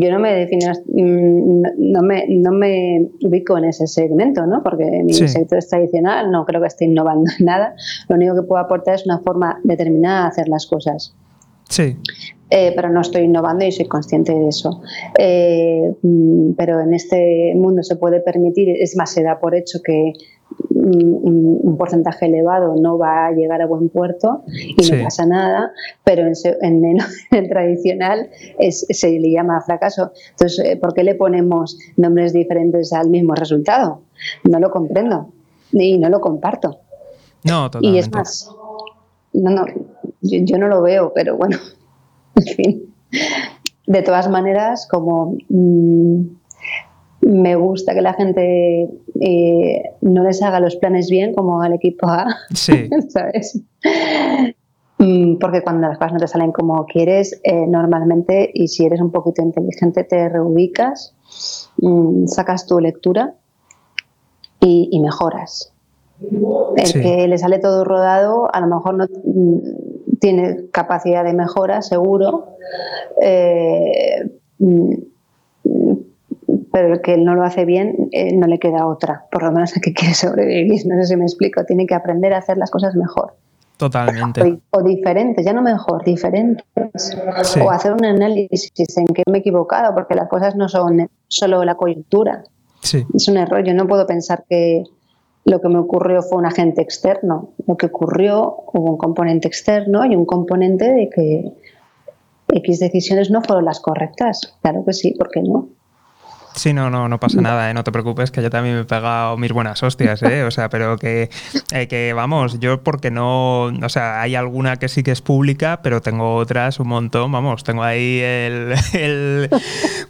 yo 0.01 0.11
no 0.13 0.21
me 0.21 0.33
defino, 0.33 0.73
mm, 0.87 1.63
no 1.93 2.03
me, 2.03 2.27
no 2.29 2.53
me 2.53 3.09
ubico 3.23 3.59
en 3.59 3.65
ese 3.65 3.89
segmento, 3.89 4.47
¿no? 4.47 4.63
Porque 4.63 4.85
mi 5.05 5.13
sector 5.13 5.59
es 5.59 5.69
tradicional, 5.69 6.31
no 6.31 6.45
creo 6.45 6.61
que 6.61 6.69
esté 6.69 6.85
innovando 6.85 7.29
en 7.37 7.45
nada. 7.47 7.75
Lo 8.09 8.15
único 8.15 8.37
que 8.37 8.43
puedo 8.43 8.63
aportar 8.63 8.95
es 8.95 9.07
una 9.07 9.19
forma 9.19 9.59
determinada 9.65 10.23
de 10.23 10.29
hacer 10.29 10.49
las 10.49 10.67
cosas. 10.67 11.17
Sí. 11.69 11.97
Eh, 12.49 12.73
pero 12.77 12.91
no 12.91 13.01
estoy 13.01 13.23
innovando 13.23 13.65
y 13.65 13.73
soy 13.73 13.87
consciente 13.87 14.33
de 14.33 14.49
eso. 14.49 14.81
Eh, 15.19 15.93
mm, 16.03 16.53
pero 16.53 16.81
en 16.81 16.95
este 16.95 17.53
mundo 17.57 17.83
se 17.83 17.97
puede 17.97 18.21
permitir, 18.21 18.69
es 18.71 18.97
más, 18.97 19.13
se 19.13 19.23
da 19.23 19.41
por 19.41 19.57
hecho 19.57 19.81
que 19.83 20.13
un, 20.71 21.77
porcentaje 21.77 22.27
elevado 22.27 22.77
no 22.81 22.97
va 22.97 23.27
a 23.27 23.33
llegar 23.33 23.61
a 23.61 23.67
buen 23.67 23.91
puerto 23.91 24.45
y 24.47 24.91
no 24.91 25.05
pasa 25.05 25.27
nada, 25.27 25.73
pero 26.05 26.27
en, 26.27 26.99
el, 27.33 27.49
tradicional 27.49 28.31
se 28.71 29.19
le 29.19 29.31
llama 29.31 29.61
fracaso. 29.61 30.13
Entonces, 30.31 30.65
eh, 30.65 30.77
¿por 30.77 30.95
qué 30.95 31.05
le 31.05 31.15
ponemos 31.17 31.79
nombres 31.97 32.33
diferentes 32.33 32.93
al 32.93 33.11
mismo 33.11 33.35
resultado? 33.35 34.03
No 34.45 34.59
lo 34.59 34.71
comprendo 34.71 35.33
y 35.73 35.99
no 35.99 36.09
lo 36.09 36.21
comparto. 36.21 36.79
No, 37.45 37.71
totalmente. 37.71 37.97
Y 37.97 38.01
es 38.01 38.11
más, 38.11 38.51
no, 39.33 39.51
no, 39.51 39.67
yo, 40.23 40.59
no 40.59 40.69
lo 40.69 40.83
veo, 40.83 41.13
pero 41.15 41.37
bueno, 41.37 41.59
en 42.47 42.55
fin. 42.55 42.95
De 43.87 44.03
todas 44.03 44.29
maneras, 44.29 44.89
como 44.91 45.37
mm, 45.49 46.21
me 47.21 47.57
gusta 47.57 47.95
que 47.95 48.03
la 48.03 48.15
gente 48.15 48.89
eh, 49.21 49.83
no 50.01 50.25
les 50.25 50.43
haga 50.43 50.61
los 50.61 50.77
planes 50.77 51.09
bien 51.09 51.35
como 51.35 51.63
al 51.63 51.75
equipo 51.75 52.09
A, 52.09 52.27
sí. 52.55 52.89
¿sabes? 53.09 53.63
Mm, 54.99 55.37
porque 55.39 55.63
cuando 55.63 55.89
las 55.89 55.99
cosas 55.99 56.15
no 56.15 56.19
te 56.19 56.29
salen 56.29 56.53
como 56.53 56.85
quieres, 56.87 57.41
eh, 57.45 57.67
normalmente, 57.67 58.51
y 58.53 58.69
si 58.69 58.85
eres 58.85 59.01
un 59.01 59.11
poquito 59.11 59.43
inteligente, 59.43 60.05
te 60.05 60.29
reubicas, 60.29 61.15
mm, 61.79 62.27
sacas 62.27 62.67
tu 62.67 62.81
lectura 62.81 63.35
y, 64.61 64.99
mejoras. 65.01 65.73
El 66.77 66.93
que 66.93 67.29
le 67.29 67.39
sale 67.39 67.59
todo 67.59 67.85
rodado, 67.85 68.53
a 68.53 68.61
lo 68.61 68.67
mejor 68.67 68.95
no 68.95 69.07
tiene 70.21 70.69
capacidad 70.73 71.25
de 71.25 71.33
mejora, 71.33 71.83
seguro. 71.83 72.57
Eh, 73.21 74.31
pero 76.77 76.93
el 76.93 77.01
que 77.01 77.17
no 77.17 77.35
lo 77.35 77.43
hace 77.43 77.65
bien 77.65 78.09
eh, 78.13 78.37
no 78.37 78.47
le 78.47 78.59
queda 78.59 78.87
otra, 78.87 79.25
por 79.33 79.43
lo 79.43 79.51
menos 79.51 79.75
el 79.75 79.81
que 79.81 79.93
quiere 79.95 80.15
sobrevivir, 80.15 80.87
no 80.87 80.97
sé 80.97 81.05
si 81.07 81.17
me 81.17 81.25
explico, 81.25 81.65
tiene 81.65 81.87
que 81.87 81.95
aprender 81.95 82.35
a 82.35 82.39
hacer 82.39 82.59
las 82.59 82.71
cosas 82.71 82.95
mejor. 82.95 83.35
Totalmente. 83.79 84.61
O, 84.71 84.83
diferentes, 84.83 85.45
ya 85.45 85.53
no 85.53 85.63
mejor, 85.63 86.03
diferentes. 86.05 86.65
O 87.63 87.71
hacer 87.71 87.93
un 87.93 88.05
análisis 88.07 88.73
en 88.97 89.07
qué 89.07 89.23
me 89.31 89.39
he 89.39 89.41
equivocado, 89.41 89.95
porque 89.95 90.15
las 90.15 90.29
cosas 90.29 90.57
no 90.57 90.69
son 90.69 91.11
solo 91.29 91.63
la 91.65 91.75
coyuntura. 91.75 92.43
Sí. 92.81 93.07
Es 93.15 93.29
un 93.29 93.37
error. 93.37 93.63
Yo 93.65 93.75
no 93.75 93.87
puedo 93.87 94.07
pensar 94.07 94.45
que 94.49 94.83
lo 95.47 95.61
que 95.61 95.69
me 95.69 95.79
ocurrió 95.79 96.23
fue 96.23 96.39
un 96.39 96.47
agente 96.47 96.83
externo. 96.83 97.51
Lo 97.67 97.77
que 97.77 97.87
ocurrió, 97.87 98.65
hubo 98.73 98.91
un 98.91 98.99
componente 98.99 99.47
externo 99.47 100.05
y 100.05 100.17
un 100.17 100.27
componente 100.27 100.93
de 100.93 101.09
que 101.09 101.53
X 102.49 102.81
decisiones 102.81 103.31
no 103.31 103.43
fueron 103.43 103.65
las 103.65 103.79
correctas. 103.79 104.59
Claro 104.61 104.85
que 104.85 104.93
sí, 104.93 105.13
¿por 105.13 105.31
qué 105.31 105.43
no? 105.43 105.69
Sí, 106.57 106.73
no, 106.73 106.89
no, 106.89 107.07
no 107.07 107.21
pasa 107.21 107.43
nada, 107.43 107.71
¿eh? 107.71 107.75
no 107.75 107.85
te 107.85 107.93
preocupes, 107.93 108.31
que 108.31 108.43
yo 108.43 108.49
también 108.49 108.77
me 108.77 108.81
he 108.81 108.85
pegado 108.85 109.37
mis 109.37 109.53
buenas 109.53 109.83
hostias, 109.83 110.23
¿eh? 110.23 110.43
O 110.43 110.51
sea, 110.51 110.71
pero 110.71 110.97
que, 110.97 111.29
eh, 111.71 111.87
que 111.87 112.15
vamos, 112.15 112.59
yo 112.61 112.83
porque 112.83 113.11
no, 113.11 113.65
o 113.65 113.89
sea, 113.91 114.23
hay 114.23 114.37
alguna 114.37 114.77
que 114.77 114.89
sí 114.89 115.03
que 115.03 115.11
es 115.11 115.21
pública, 115.21 115.81
pero 115.83 116.01
tengo 116.01 116.35
otras 116.37 116.81
un 116.81 116.89
montón, 116.89 117.31
vamos, 117.31 117.63
tengo 117.63 117.83
ahí 117.83 118.21
el, 118.21 118.75
el 118.95 119.51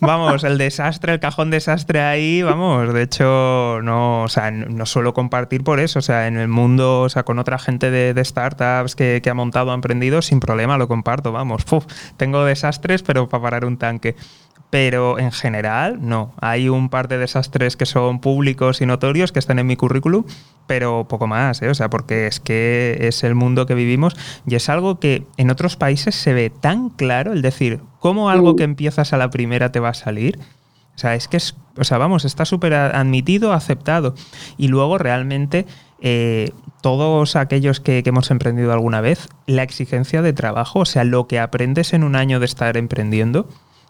vamos, 0.01 0.45
el 0.45 0.57
desastre, 0.57 1.15
el 1.15 1.21
cajón 1.21 1.51
desastre 1.51 2.01
ahí, 2.01 2.43
vamos, 2.43 2.95
de 2.95 3.03
hecho, 3.03 3.81
no, 3.83 4.23
o 4.23 4.29
sea, 4.29 4.53
no 4.53 4.87
suelo 4.87 5.15
compartir 5.15 5.65
por 5.65 5.81
eso, 5.81 5.99
o 5.99 6.03
sea, 6.03 6.29
en 6.29 6.37
el 6.37 6.47
mundo, 6.47 7.03
o 7.03 7.09
sea, 7.09 7.25
con 7.25 7.41
otra 7.41 7.59
gente 7.59 7.91
de, 7.91 8.15
de 8.15 8.25
startups 8.25 8.95
que, 8.95 9.21
que, 9.21 9.31
ha 9.31 9.35
montado, 9.35 9.73
ha 9.73 9.75
emprendido, 9.75 10.23
sin 10.23 10.39
problema 10.39 10.79
lo 10.79 10.87
comparto, 10.87 11.33
vamos, 11.33 11.65
tengo 12.17 12.45
desastres, 12.45 13.03
pero 13.03 13.29
para 13.29 13.43
parar 13.43 13.65
un 13.65 13.79
tanque 13.79 14.15
pero 14.71 15.19
en 15.19 15.33
general 15.33 15.99
no. 16.01 16.33
Hay 16.41 16.69
un 16.69 16.89
par 16.89 17.09
de 17.09 17.19
desastres 17.19 17.77
que 17.77 17.87
son 17.87 18.21
públicos 18.21 18.81
y 18.81 18.87
notorios 18.87 19.33
que 19.33 19.39
están 19.39 19.59
en 19.59 19.67
mi 19.67 19.77
currículum, 19.77 20.25
pero 20.67 21.07
poco 21.09 21.27
más, 21.27 21.63
¿eh? 21.63 21.69
o 21.69 21.75
sea, 21.75 21.89
porque 21.89 22.27
es 22.27 22.41
que 22.41 22.99
es 23.01 23.23
el 23.23 23.35
mundo 23.35 23.67
que 23.67 23.75
vivimos 23.75 24.17
y 24.47 24.57
es 24.57 24.69
algo 24.69 24.99
que 24.99 25.27
en 25.37 25.51
otros 25.51 25.77
países 25.77 26.15
se 26.15 26.35
ve 26.35 26.51
tan 26.51 26.91
claro, 26.91 27.33
el 27.33 27.43
decir, 27.43 27.81
¿cómo 28.01 28.31
algo 28.31 28.57
que 28.57 28.65
empiezas 28.65 29.13
a 29.13 29.17
la 29.17 29.31
primera 29.31 29.71
te 29.71 29.81
va 29.81 29.91
a 29.91 29.95
salir? 29.95 30.39
O 30.97 30.99
sea, 30.99 31.15
es 31.15 31.29
que 31.29 31.37
es, 31.37 31.55
o 31.77 31.85
sea, 31.85 31.99
vamos, 31.99 32.25
está 32.25 32.47
súper 32.47 32.73
admitido, 32.73 33.53
aceptado. 33.53 34.15
Y 34.57 34.69
luego 34.69 34.97
realmente 34.97 35.67
eh, 36.01 36.51
todos 36.81 37.37
aquellos 37.37 37.81
que, 37.81 38.03
que, 38.03 38.09
hemos 38.09 38.31
emprendido 38.31 38.73
alguna 38.73 39.03
vez, 39.03 39.29
la 39.47 39.63
exigencia 39.63 40.23
de 40.23 40.33
trabajo, 40.33 40.81
o 40.81 40.85
sea, 40.87 41.05
lo 41.05 41.27
que 41.27 41.39
aprendes 41.39 41.93
en 41.93 42.03
un 42.03 42.17
año 42.17 42.41
de 42.41 42.47
estar 42.47 42.79
emprendiendo, 42.79 43.47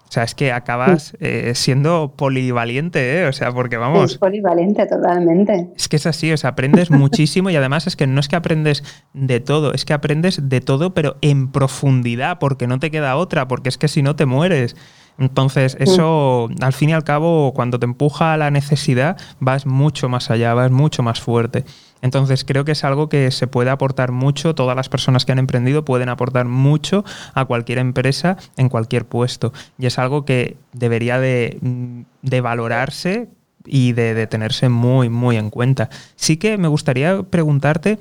o 0.08 0.12
sea, 0.12 0.22
es 0.22 0.36
que 0.36 0.52
acabas 0.52 1.16
eh, 1.18 1.52
siendo 1.56 2.14
polivalente, 2.16 3.18
¿eh? 3.18 3.26
O 3.26 3.32
sea, 3.32 3.52
porque 3.52 3.76
vamos. 3.76 4.12
Es 4.12 4.18
polivalente 4.18 4.86
totalmente. 4.86 5.70
Es 5.76 5.88
que 5.88 5.96
es 5.96 6.06
así, 6.06 6.32
o 6.32 6.36
sea, 6.36 6.50
aprendes 6.50 6.90
muchísimo 6.92 7.50
y 7.50 7.56
además 7.56 7.88
es 7.88 7.96
que 7.96 8.06
no 8.06 8.20
es 8.20 8.28
que 8.28 8.36
aprendes 8.36 8.84
de 9.14 9.40
todo, 9.40 9.74
es 9.74 9.84
que 9.84 9.94
aprendes 9.94 10.48
de 10.48 10.60
todo, 10.60 10.94
pero 10.94 11.16
en 11.22 11.50
profundidad, 11.50 12.38
porque 12.38 12.68
no 12.68 12.78
te 12.78 12.92
queda 12.92 13.16
otra, 13.16 13.48
porque 13.48 13.68
es 13.68 13.78
que 13.78 13.88
si 13.88 14.02
no 14.02 14.14
te 14.14 14.26
mueres. 14.26 14.76
Entonces, 15.18 15.76
eso, 15.80 16.48
al 16.60 16.72
fin 16.72 16.90
y 16.90 16.92
al 16.92 17.04
cabo, 17.04 17.52
cuando 17.54 17.78
te 17.78 17.86
empuja 17.86 18.34
a 18.34 18.36
la 18.36 18.50
necesidad, 18.50 19.16
vas 19.40 19.66
mucho 19.66 20.08
más 20.08 20.30
allá, 20.30 20.52
vas 20.54 20.70
mucho 20.70 21.02
más 21.02 21.20
fuerte. 21.20 21.64
Entonces 22.02 22.44
creo 22.44 22.64
que 22.64 22.72
es 22.72 22.84
algo 22.84 23.08
que 23.08 23.30
se 23.30 23.46
puede 23.46 23.70
aportar 23.70 24.12
mucho, 24.12 24.54
todas 24.54 24.76
las 24.76 24.88
personas 24.88 25.24
que 25.24 25.32
han 25.32 25.38
emprendido 25.38 25.84
pueden 25.84 26.08
aportar 26.08 26.46
mucho 26.46 27.04
a 27.34 27.44
cualquier 27.46 27.78
empresa 27.78 28.36
en 28.56 28.68
cualquier 28.68 29.06
puesto. 29.06 29.52
Y 29.78 29.86
es 29.86 29.98
algo 29.98 30.24
que 30.24 30.56
debería 30.72 31.18
de, 31.18 31.58
mm, 31.60 32.02
valorarse 32.42 33.28
y 33.64 33.92
de, 33.92 34.26
tenerse 34.26 34.68
muy, 34.68 35.08
muy 35.08 35.36
en 35.36 35.50
cuenta. 35.50 35.88
Sí 36.14 36.36
que 36.36 36.58
me 36.58 36.68
gustaría 36.68 37.22
preguntarte 37.22 37.98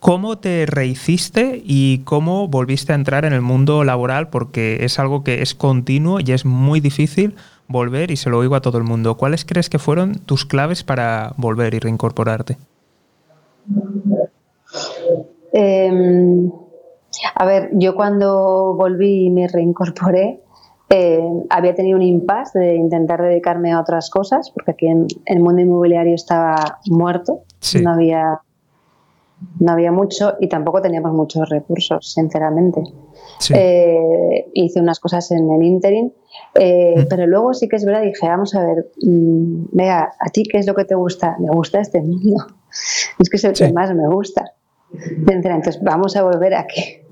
cómo 0.00 0.38
te 0.38 0.66
rehiciste 0.66 1.62
y 1.64 1.98
cómo 2.04 2.48
volviste 2.48 2.92
a 2.92 2.96
entrar 2.96 3.24
en 3.24 3.32
el 3.32 3.42
mundo 3.42 3.84
laboral, 3.84 4.28
porque 4.28 4.84
es 4.84 4.98
algo 4.98 5.24
que 5.24 5.42
es 5.42 5.54
continuo 5.54 6.20
y 6.20 6.32
es 6.32 6.44
muy 6.44 6.80
difícil 6.80 7.34
volver 7.68 8.10
y 8.10 8.16
se 8.16 8.30
lo 8.30 8.38
oigo 8.38 8.54
a 8.54 8.60
todo 8.60 8.78
el 8.78 8.84
mundo. 8.84 9.16
¿Cuáles 9.16 9.44
crees 9.44 9.68
que 9.68 9.78
fueron 9.78 10.14
tus 10.14 10.44
claves 10.44 10.84
para 10.84 11.32
volver 11.36 11.74
y 11.74 11.78
reincorporarte? 11.78 12.58
Em, 15.52 16.50
a 17.34 17.46
ver, 17.46 17.70
yo 17.72 17.94
cuando 17.94 18.74
volví 18.74 19.26
y 19.26 19.30
me 19.30 19.48
reincorporé, 19.48 20.40
eh, 20.88 21.20
había 21.50 21.74
tenido 21.74 21.96
un 21.96 22.02
impasse 22.02 22.58
de 22.58 22.76
intentar 22.76 23.20
dedicarme 23.20 23.72
a 23.72 23.80
otras 23.80 24.08
cosas, 24.10 24.50
porque 24.50 24.72
aquí 24.72 24.86
en, 24.86 25.06
el 25.24 25.40
mundo 25.40 25.62
inmobiliario 25.62 26.14
estaba 26.14 26.78
muerto, 26.86 27.40
no, 27.82 27.90
había, 27.90 28.40
no 29.60 29.72
había 29.72 29.92
mucho 29.92 30.34
y 30.40 30.48
tampoco 30.48 30.80
teníamos 30.82 31.12
muchos 31.12 31.48
recursos, 31.48 32.12
sinceramente. 32.12 32.82
Eh, 33.54 34.50
hice 34.54 34.80
unas 34.80 35.00
cosas 35.00 35.30
en 35.30 35.50
el 35.50 35.62
interim, 35.62 36.10
eh, 36.54 36.94
mm. 36.98 37.08
pero 37.08 37.26
luego 37.26 37.54
sí 37.54 37.68
que 37.68 37.76
es 37.76 37.84
verdad, 37.84 38.02
dije, 38.02 38.26
vamos 38.26 38.54
a 38.54 38.64
ver, 38.64 38.90
mm, 39.02 39.66
vea, 39.72 40.12
¿a 40.18 40.30
ti 40.30 40.44
qué 40.44 40.58
es 40.58 40.66
lo 40.66 40.74
que 40.74 40.84
te 40.84 40.94
gusta? 40.94 41.36
Me 41.38 41.48
gusta 41.48 41.80
este 41.80 42.00
mundo. 42.00 42.46
Es 43.18 43.30
que 43.30 43.38
es 43.38 43.44
el 43.44 43.54
que 43.54 43.72
más 43.72 43.94
me 43.94 44.06
gusta. 44.06 44.52
Entonces, 45.26 45.80
vamos 45.82 46.14
a 46.16 46.22
volver 46.22 46.54
aquí. 46.54 47.05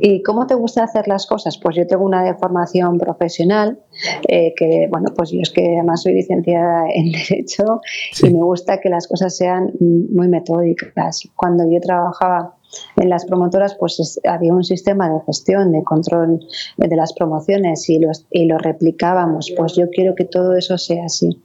¿Y 0.00 0.22
cómo 0.22 0.46
te 0.46 0.54
gusta 0.54 0.84
hacer 0.84 1.08
las 1.08 1.26
cosas? 1.26 1.58
Pues 1.58 1.76
yo 1.76 1.86
tengo 1.86 2.04
una 2.04 2.34
formación 2.36 2.98
profesional, 2.98 3.80
eh, 4.28 4.54
que 4.56 4.88
bueno, 4.90 5.08
pues 5.16 5.30
yo 5.30 5.40
es 5.40 5.50
que 5.50 5.64
además 5.76 6.02
soy 6.02 6.14
licenciada 6.14 6.84
en 6.92 7.12
Derecho 7.12 7.80
y 8.22 8.30
me 8.30 8.42
gusta 8.42 8.80
que 8.80 8.88
las 8.88 9.06
cosas 9.06 9.36
sean 9.36 9.72
muy 9.80 10.28
metódicas. 10.28 11.22
Cuando 11.36 11.70
yo 11.70 11.80
trabajaba 11.80 12.56
en 12.96 13.08
las 13.08 13.24
promotoras, 13.24 13.74
pues 13.74 14.20
había 14.24 14.54
un 14.54 14.64
sistema 14.64 15.10
de 15.10 15.20
gestión, 15.26 15.72
de 15.72 15.82
control 15.82 16.40
de 16.76 16.96
las 16.96 17.12
promociones 17.12 17.88
y, 17.88 17.98
los, 17.98 18.26
y 18.30 18.46
lo 18.46 18.58
replicábamos. 18.58 19.52
Pues 19.56 19.74
yo 19.74 19.90
quiero 19.90 20.14
que 20.14 20.24
todo 20.24 20.56
eso 20.56 20.78
sea 20.78 21.06
así. 21.06 21.40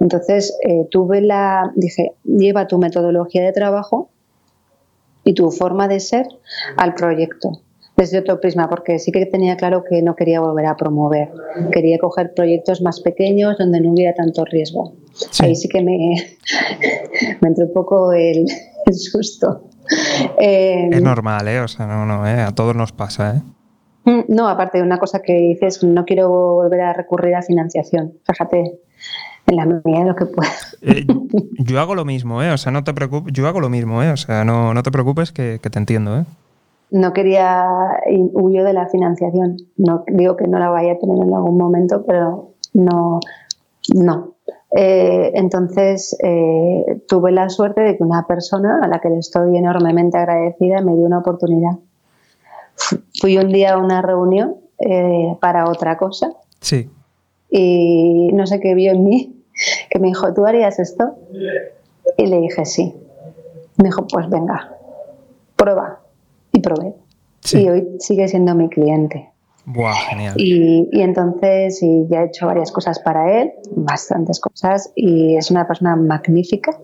Entonces 0.00 0.56
eh, 0.66 0.86
tuve 0.90 1.22
la, 1.22 1.72
dije, 1.74 2.12
lleva 2.24 2.66
tu 2.66 2.78
metodología 2.78 3.42
de 3.44 3.52
trabajo 3.52 4.10
y 5.28 5.34
tu 5.34 5.50
forma 5.50 5.88
de 5.88 6.00
ser 6.00 6.26
al 6.78 6.94
proyecto 6.94 7.60
desde 7.98 8.20
otro 8.20 8.40
prisma, 8.40 8.66
porque 8.70 8.98
sí 8.98 9.12
que 9.12 9.26
tenía 9.26 9.58
claro 9.58 9.84
que 9.84 10.00
no 10.00 10.16
quería 10.16 10.40
volver 10.40 10.64
a 10.64 10.74
promover. 10.74 11.28
Quería 11.70 11.98
coger 11.98 12.32
proyectos 12.32 12.80
más 12.80 13.00
pequeños 13.00 13.58
donde 13.58 13.80
no 13.80 13.92
hubiera 13.92 14.14
tanto 14.14 14.44
riesgo. 14.46 14.94
Ahí 15.40 15.54
sí 15.54 15.68
que 15.68 15.82
me, 15.82 15.98
me 17.40 17.48
entró 17.48 17.66
un 17.66 17.72
poco 17.74 18.12
el, 18.12 18.46
el 18.86 18.94
susto. 18.94 19.68
es 20.38 20.96
em, 20.96 21.02
normal, 21.02 21.46
¿eh? 21.48 21.60
O 21.60 21.68
sea, 21.68 21.86
no, 21.86 22.06
no, 22.06 22.26
¿eh? 22.26 22.40
A 22.40 22.54
todos 22.54 22.74
nos 22.74 22.92
pasa, 22.92 23.36
¿eh? 23.36 23.42
Mm, 24.04 24.34
no, 24.34 24.48
aparte 24.48 24.78
de 24.78 24.84
una 24.84 24.98
cosa 24.98 25.20
que 25.20 25.34
dices, 25.34 25.82
no 25.82 26.06
quiero 26.06 26.30
volver 26.30 26.80
a 26.80 26.92
recurrir 26.94 27.34
a 27.34 27.42
financiación. 27.42 28.14
Fíjate, 28.24 28.78
en 29.48 29.56
la 29.56 29.64
medida 29.64 30.00
de 30.00 30.04
lo 30.04 30.14
que 30.14 30.26
pueda. 30.26 30.50
Eh, 30.82 31.06
yo 31.58 31.80
hago 31.80 31.94
lo 31.94 32.04
mismo, 32.04 32.42
¿eh? 32.42 32.52
O 32.52 32.58
sea, 32.58 32.70
no 32.70 32.84
te 32.84 32.94
preocupes, 32.94 33.32
yo 33.32 33.48
hago 33.48 33.60
lo 33.60 33.68
mismo, 33.68 34.02
¿eh? 34.02 34.10
O 34.10 34.16
sea, 34.16 34.44
no, 34.44 34.74
no 34.74 34.82
te 34.82 34.90
preocupes 34.90 35.32
que, 35.32 35.58
te 35.58 35.78
entiendo, 35.78 36.18
¿eh? 36.18 36.24
No 36.90 37.12
quería, 37.12 37.66
huyo 38.06 38.64
de 38.64 38.72
la 38.72 38.88
financiación. 38.88 39.56
No 39.76 40.04
digo 40.06 40.36
que 40.36 40.46
no 40.46 40.58
la 40.58 40.70
vaya 40.70 40.92
a 40.92 40.98
tener 40.98 41.16
en 41.16 41.34
algún 41.34 41.58
momento, 41.58 42.04
pero 42.06 42.52
no, 42.74 43.20
no. 43.94 44.34
Eh, 44.76 45.32
entonces 45.34 46.16
eh, 46.22 47.02
tuve 47.08 47.32
la 47.32 47.48
suerte 47.48 47.80
de 47.82 47.96
que 47.96 48.02
una 48.02 48.26
persona 48.26 48.80
a 48.82 48.88
la 48.88 49.00
que 49.00 49.08
le 49.08 49.18
estoy 49.18 49.56
enormemente 49.56 50.18
agradecida 50.18 50.80
me 50.82 50.94
dio 50.94 51.04
una 51.06 51.18
oportunidad. 51.18 51.72
Fui 53.20 53.36
un 53.36 53.48
día 53.48 53.74
a 53.74 53.78
una 53.78 54.00
reunión 54.00 54.56
para 55.40 55.68
otra 55.68 55.98
cosa. 55.98 56.32
Sí. 56.60 56.88
Y 57.50 58.30
no 58.32 58.46
sé 58.46 58.60
qué 58.60 58.74
vio 58.74 58.92
en 58.92 59.04
mí 59.04 59.37
que 59.90 59.98
me 59.98 60.08
dijo, 60.08 60.32
¿tú 60.34 60.46
harías 60.46 60.78
esto? 60.78 61.16
Y 62.16 62.26
le 62.26 62.40
dije, 62.40 62.64
sí. 62.64 62.94
Me 63.76 63.84
dijo, 63.88 64.06
pues 64.06 64.28
venga, 64.28 64.76
prueba. 65.56 66.00
Y 66.52 66.60
probé. 66.60 66.94
Y 67.52 67.68
hoy 67.68 67.88
sigue 67.98 68.28
siendo 68.28 68.54
mi 68.54 68.68
cliente. 68.68 69.30
Buah, 69.64 69.94
genial. 69.94 70.34
Y, 70.38 70.88
y, 70.92 71.02
entonces 71.02 71.82
y 71.82 72.06
ya 72.08 72.22
he 72.22 72.26
hecho 72.26 72.46
varias 72.46 72.72
cosas 72.72 72.98
para 73.00 73.42
él, 73.42 73.52
bastantes 73.76 74.40
cosas, 74.40 74.90
y 74.96 75.36
es 75.36 75.50
una 75.50 75.66
persona 75.66 75.94
magnífica. 75.94 76.78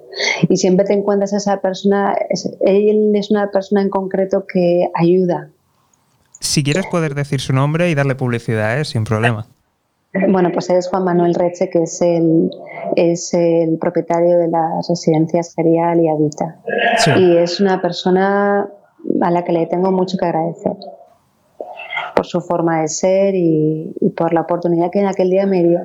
Y 0.49 0.59
siempre 0.59 0.85
te 0.85 0.93
encuentras 0.93 1.33
a 1.33 1.38
esa 1.38 1.61
persona, 1.62 2.14
él 2.61 3.12
es 3.14 3.31
una 3.31 3.51
persona 3.51 3.81
en 3.81 3.88
concreto 3.88 4.45
que 4.47 4.90
ayuda. 4.95 5.49
Si 6.40 6.62
quieres 6.62 6.87
poder 6.87 7.14
decir 7.14 7.40
su 7.40 7.55
nombre 7.55 7.88
y 7.88 7.95
darle 7.95 8.17
publicidad, 8.17 8.79
¿eh? 8.79 8.85
sin 8.85 9.05
problema. 9.05 9.47
Bueno, 10.29 10.50
pues 10.53 10.70
es 10.70 10.88
Juan 10.88 11.05
Manuel 11.05 11.35
Reche, 11.35 11.68
que 11.70 11.83
es 11.83 12.00
el, 12.00 12.50
es 12.94 13.35
el 13.35 13.79
propietario 13.79 14.38
de 14.38 14.48
las 14.48 14.88
residencias 14.88 15.55
Gerial 15.55 16.00
y 16.00 16.09
Habita. 16.09 16.61
Y 17.18 17.37
es 17.37 17.61
una 17.61 17.83
persona 17.83 18.68
a 19.20 19.31
la 19.31 19.44
que 19.44 19.53
le 19.53 19.66
tengo 19.66 19.90
mucho 19.90 20.16
que 20.16 20.27
agradecer 20.27 20.72
por 22.14 22.27
su 22.27 22.40
forma 22.40 22.83
de 22.83 22.88
ser 22.88 23.35
y, 23.35 23.92
por 24.16 24.33
la 24.33 24.42
oportunidad 24.42 24.90
que 24.90 25.00
en 25.00 25.07
aquel 25.07 25.31
día 25.31 25.46
me 25.46 25.64
dio. 25.64 25.81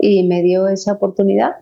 Y 0.00 0.26
me 0.26 0.42
dio 0.42 0.66
esa 0.68 0.92
oportunidad 0.92 1.56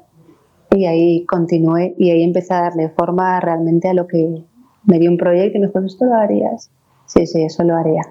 y 0.71 0.87
ahí 0.87 1.25
continué 1.25 1.95
y 1.99 2.11
ahí 2.11 2.23
empecé 2.23 2.55
a 2.55 2.63
darle 2.63 2.91
forma 2.91 3.41
realmente 3.41 3.89
a 3.89 3.95
lo 3.95 4.07
que 4.07 4.45
me 4.85 4.99
dio 4.99 5.11
un 5.11 5.17
proyecto 5.17 5.59
y 5.59 5.61
me 5.61 5.67
dijo, 5.67 5.81
¿esto 5.81 6.05
lo 6.05 6.15
harías? 6.15 6.71
Sí, 7.07 7.27
sí, 7.27 7.43
eso 7.43 7.65
lo 7.65 7.75
haría. 7.75 8.03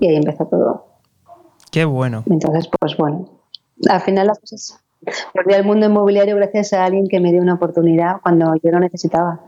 Y 0.00 0.06
ahí 0.06 0.16
empezó 0.16 0.46
todo. 0.46 0.83
Qué 1.74 1.84
bueno. 1.84 2.22
Entonces, 2.30 2.68
pues 2.78 2.96
bueno, 2.96 3.28
al 3.90 4.00
final 4.02 4.28
las 4.28 4.38
cosas. 4.38 4.78
Volví 5.34 5.54
al 5.54 5.64
mundo 5.64 5.86
inmobiliario 5.86 6.36
gracias 6.36 6.72
a 6.72 6.84
alguien 6.84 7.08
que 7.08 7.18
me 7.18 7.32
dio 7.32 7.42
una 7.42 7.54
oportunidad 7.54 8.20
cuando 8.22 8.54
yo 8.62 8.70
lo 8.70 8.78
necesitaba. 8.78 9.40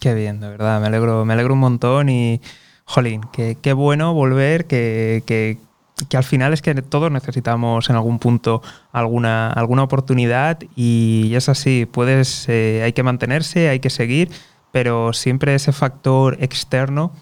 Qué 0.00 0.14
bien, 0.14 0.40
de 0.40 0.48
verdad, 0.48 0.80
me 0.80 0.86
alegro, 0.86 1.26
me 1.26 1.34
alegro 1.34 1.52
un 1.52 1.60
montón 1.60 2.08
y, 2.08 2.40
jolín, 2.86 3.20
qué 3.34 3.72
bueno 3.74 4.14
volver, 4.14 4.64
que, 4.64 5.24
que, 5.26 5.58
que, 6.08 6.16
al 6.16 6.24
final 6.24 6.54
es 6.54 6.62
que 6.62 6.74
todos 6.80 7.12
necesitamos 7.12 7.90
en 7.90 7.96
algún 7.96 8.18
punto 8.18 8.62
alguna, 8.90 9.52
alguna 9.52 9.82
oportunidad 9.82 10.60
y 10.74 11.34
es 11.34 11.50
así, 11.50 11.84
puedes, 11.84 12.48
eh, 12.48 12.80
hay 12.82 12.94
que 12.94 13.02
mantenerse, 13.02 13.68
hay 13.68 13.80
que 13.80 13.90
seguir, 13.90 14.30
pero 14.72 15.12
siempre 15.12 15.54
ese 15.54 15.72
factor 15.72 16.38
externo 16.40 17.12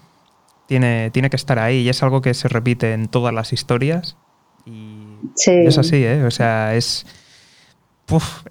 tiene, 0.67 1.09
tiene 1.11 1.29
que 1.29 1.35
estar 1.35 1.59
ahí 1.59 1.79
y 1.79 1.89
es 1.89 2.01
algo 2.03 2.21
que 2.21 2.33
se 2.33 2.47
repite 2.47 2.93
en 2.93 3.07
todas 3.07 3.33
las 3.33 3.53
historias. 3.53 4.17
Y 4.65 5.19
es 5.45 5.77
así, 5.77 6.03
¿eh? 6.03 6.23
O 6.23 6.31
sea, 6.31 6.75
es, 6.75 7.05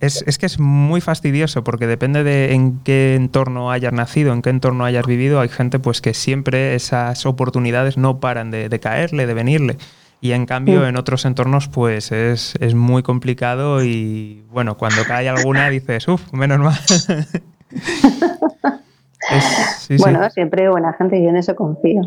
es, 0.00 0.38
que 0.38 0.46
es 0.46 0.58
muy 0.58 1.00
fastidioso 1.00 1.64
porque 1.64 1.86
depende 1.86 2.24
de 2.24 2.54
en 2.54 2.80
qué 2.80 3.14
entorno 3.14 3.70
hayas 3.70 3.92
nacido, 3.92 4.32
en 4.32 4.42
qué 4.42 4.50
entorno 4.50 4.84
hayas 4.84 5.06
vivido. 5.06 5.40
Hay 5.40 5.48
gente 5.48 5.78
pues 5.78 6.00
que 6.00 6.14
siempre 6.14 6.74
esas 6.74 7.26
oportunidades 7.26 7.96
no 7.96 8.20
paran 8.20 8.50
de, 8.50 8.80
caerle, 8.80 9.26
de 9.26 9.34
venirle. 9.34 9.76
Y 10.20 10.32
en 10.32 10.46
cambio 10.46 10.80
mm. 10.80 10.84
en 10.84 10.96
otros 10.96 11.24
entornos 11.24 11.68
pues 11.68 12.10
es, 12.10 12.54
es, 12.60 12.74
muy 12.74 13.02
complicado 13.02 13.84
y 13.84 14.42
bueno, 14.50 14.76
cuando 14.76 15.04
cae 15.04 15.28
alguna 15.28 15.68
dices, 15.68 16.08
uff, 16.08 16.32
menos 16.32 16.60
mal. 16.60 16.78
bueno, 19.98 20.28
siempre 20.30 20.68
buena 20.68 20.92
gente 20.94 21.18
y 21.18 21.22
yo 21.24 21.30
en 21.30 21.36
eso 21.36 21.54
confío. 21.54 22.02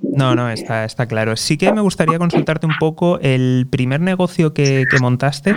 No, 0.00 0.34
no, 0.34 0.48
está, 0.50 0.84
está 0.84 1.06
claro. 1.06 1.36
Sí 1.36 1.56
que 1.56 1.72
me 1.72 1.80
gustaría 1.80 2.18
consultarte 2.18 2.66
un 2.66 2.76
poco 2.78 3.18
el 3.20 3.66
primer 3.68 4.00
negocio 4.00 4.54
que, 4.54 4.86
montaste. 5.00 5.54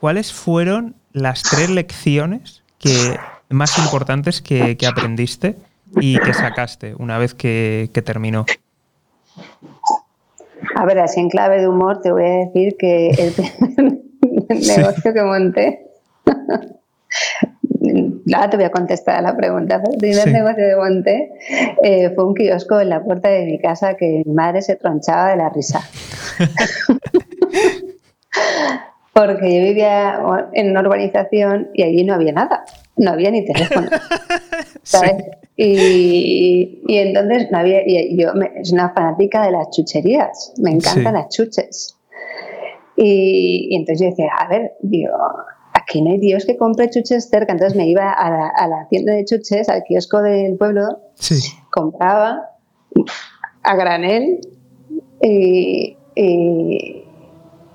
¿Cuáles 0.00 0.32
fueron 0.32 0.96
las 1.12 1.42
tres 1.42 1.70
lecciones 1.70 2.62
que, 2.78 3.16
más 3.48 3.78
importantes 3.78 4.42
que, 4.42 4.76
aprendiste 4.86 5.56
y 6.00 6.18
que 6.18 6.34
sacaste 6.34 6.94
una 6.98 7.18
vez 7.18 7.34
que, 7.34 7.90
terminó? 8.04 8.44
A 10.74 10.84
ver, 10.84 10.98
así 10.98 11.20
en 11.20 11.30
clave 11.30 11.60
de 11.60 11.68
humor 11.68 12.00
te 12.00 12.10
voy 12.10 12.24
a 12.24 12.46
decir 12.46 12.76
que 12.78 13.10
el 13.10 13.32
primer 14.20 14.66
negocio 14.66 15.12
que 15.12 15.22
monté 15.22 15.86
Ahora 18.34 18.50
te 18.50 18.56
voy 18.56 18.66
a 18.66 18.70
contestar 18.70 19.16
a 19.16 19.22
la 19.22 19.36
pregunta. 19.36 19.82
El 19.90 19.98
primer 19.98 20.32
negocio 20.32 20.66
de 20.66 20.76
monté 20.76 21.32
eh, 21.82 22.10
fue 22.14 22.24
un 22.24 22.34
kiosco 22.34 22.80
en 22.80 22.88
la 22.88 23.02
puerta 23.02 23.28
de 23.28 23.44
mi 23.44 23.58
casa 23.58 23.96
que 23.96 24.22
mi 24.24 24.32
madre 24.32 24.62
se 24.62 24.76
tronchaba 24.76 25.30
de 25.30 25.36
la 25.36 25.50
risa. 25.50 25.80
Porque 29.12 29.54
yo 29.54 29.62
vivía 29.62 30.20
en 30.52 30.70
una 30.70 30.80
urbanización 30.80 31.70
y 31.72 31.84
allí 31.84 32.04
no 32.04 32.14
había 32.14 32.32
nada, 32.32 32.64
no 32.96 33.12
había 33.12 33.30
ni 33.30 33.46
teléfono. 33.46 33.88
¿sabes? 34.82 35.14
Y, 35.56 36.82
entonces 36.86 37.50
no 37.50 37.58
había, 37.58 37.82
y 37.86 38.16
yo 38.16 38.34
me, 38.34 38.52
es 38.56 38.72
una 38.72 38.90
fanática 38.90 39.44
de 39.44 39.52
las 39.52 39.70
chucherías, 39.70 40.52
me 40.58 40.70
encantan 40.70 41.14
las 41.14 41.28
chuches. 41.28 41.96
Y, 42.96 43.68
y, 43.70 43.76
entonces 43.76 44.00
yo 44.00 44.10
decía, 44.10 44.30
a 44.38 44.48
ver, 44.48 44.72
digo, 44.80 45.12
aquí 45.88 46.02
no 46.02 46.10
hay 46.10 46.18
Dios 46.18 46.44
que 46.44 46.56
compre 46.56 46.90
chuches 46.90 47.28
cerca. 47.28 47.52
Entonces 47.52 47.76
me 47.76 47.88
iba 47.88 48.10
a 48.12 48.68
la, 48.68 48.86
tienda 48.90 49.12
de 49.14 49.24
chuches, 49.24 49.68
al 49.68 49.84
kiosco 49.84 50.20
del 50.22 50.56
pueblo, 50.56 51.00
compraba 51.70 52.50
a 53.62 53.76
granel 53.76 54.40
y, 55.22 55.96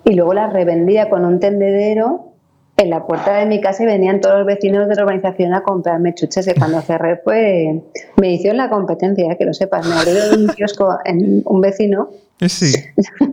luego 0.06 0.34
las 0.34 0.52
revendía 0.52 1.10
con 1.10 1.24
un 1.26 1.39
tendedero 1.39 2.34
en 2.76 2.89
la 2.89 3.06
puerta 3.06 3.38
de 3.38 3.45
mi 3.45 3.62
casa 3.62 3.84
y 3.84 3.86
venían 3.86 4.19
todos 4.19 4.39
los 4.39 4.45
vecinos 4.45 4.89
de 4.89 4.95
la 4.95 5.04
urbanización 5.04 5.54
a 5.54 5.62
comprarme 5.62 6.13
chuches 6.15 6.47
y 6.47 6.54
cuando 6.54 6.82
cerré 6.82 7.17
pues 7.17 7.82
me 8.17 8.34
hicieron 8.34 8.58
la 8.58 8.69
competencia, 8.69 9.36
que 9.38 9.45
lo 9.45 9.54
sepas, 9.54 9.88
me 9.88 9.95
abrió 9.95 10.15
un 10.36 10.47
kiosco 10.47 10.97
en 11.06 11.43
un 11.45 11.62
vecino. 11.62 12.10
Sí. 12.45 12.74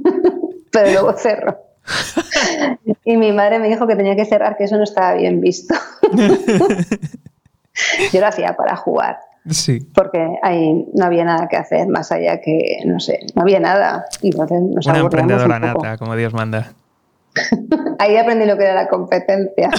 pero 0.70 0.90
luego 0.92 1.14
cerró 1.14 1.67
y 3.04 3.16
mi 3.16 3.32
madre 3.32 3.58
me 3.58 3.68
dijo 3.68 3.86
que 3.86 3.96
tenía 3.96 4.16
que 4.16 4.24
cerrar, 4.24 4.56
que 4.56 4.64
eso 4.64 4.76
no 4.76 4.84
estaba 4.84 5.14
bien 5.14 5.40
visto. 5.40 5.74
Yo 8.12 8.20
lo 8.20 8.26
hacía 8.26 8.56
para 8.56 8.76
jugar. 8.76 9.18
Sí. 9.48 9.80
Porque 9.94 10.38
ahí 10.42 10.86
no 10.94 11.04
había 11.06 11.24
nada 11.24 11.48
que 11.48 11.56
hacer 11.56 11.88
más 11.88 12.12
allá 12.12 12.40
que, 12.40 12.80
no 12.84 13.00
sé, 13.00 13.20
no 13.34 13.42
había 13.42 13.60
nada. 13.60 14.04
Y 14.20 14.28
entonces 14.28 14.60
nos 14.62 14.86
Una 14.86 14.98
emprendedora 14.98 15.58
nata, 15.58 15.96
como 15.96 16.16
Dios 16.16 16.34
manda. 16.34 16.74
ahí 17.98 18.16
aprendí 18.16 18.46
lo 18.46 18.56
que 18.56 18.64
era 18.64 18.74
la 18.74 18.88
competencia. 18.88 19.70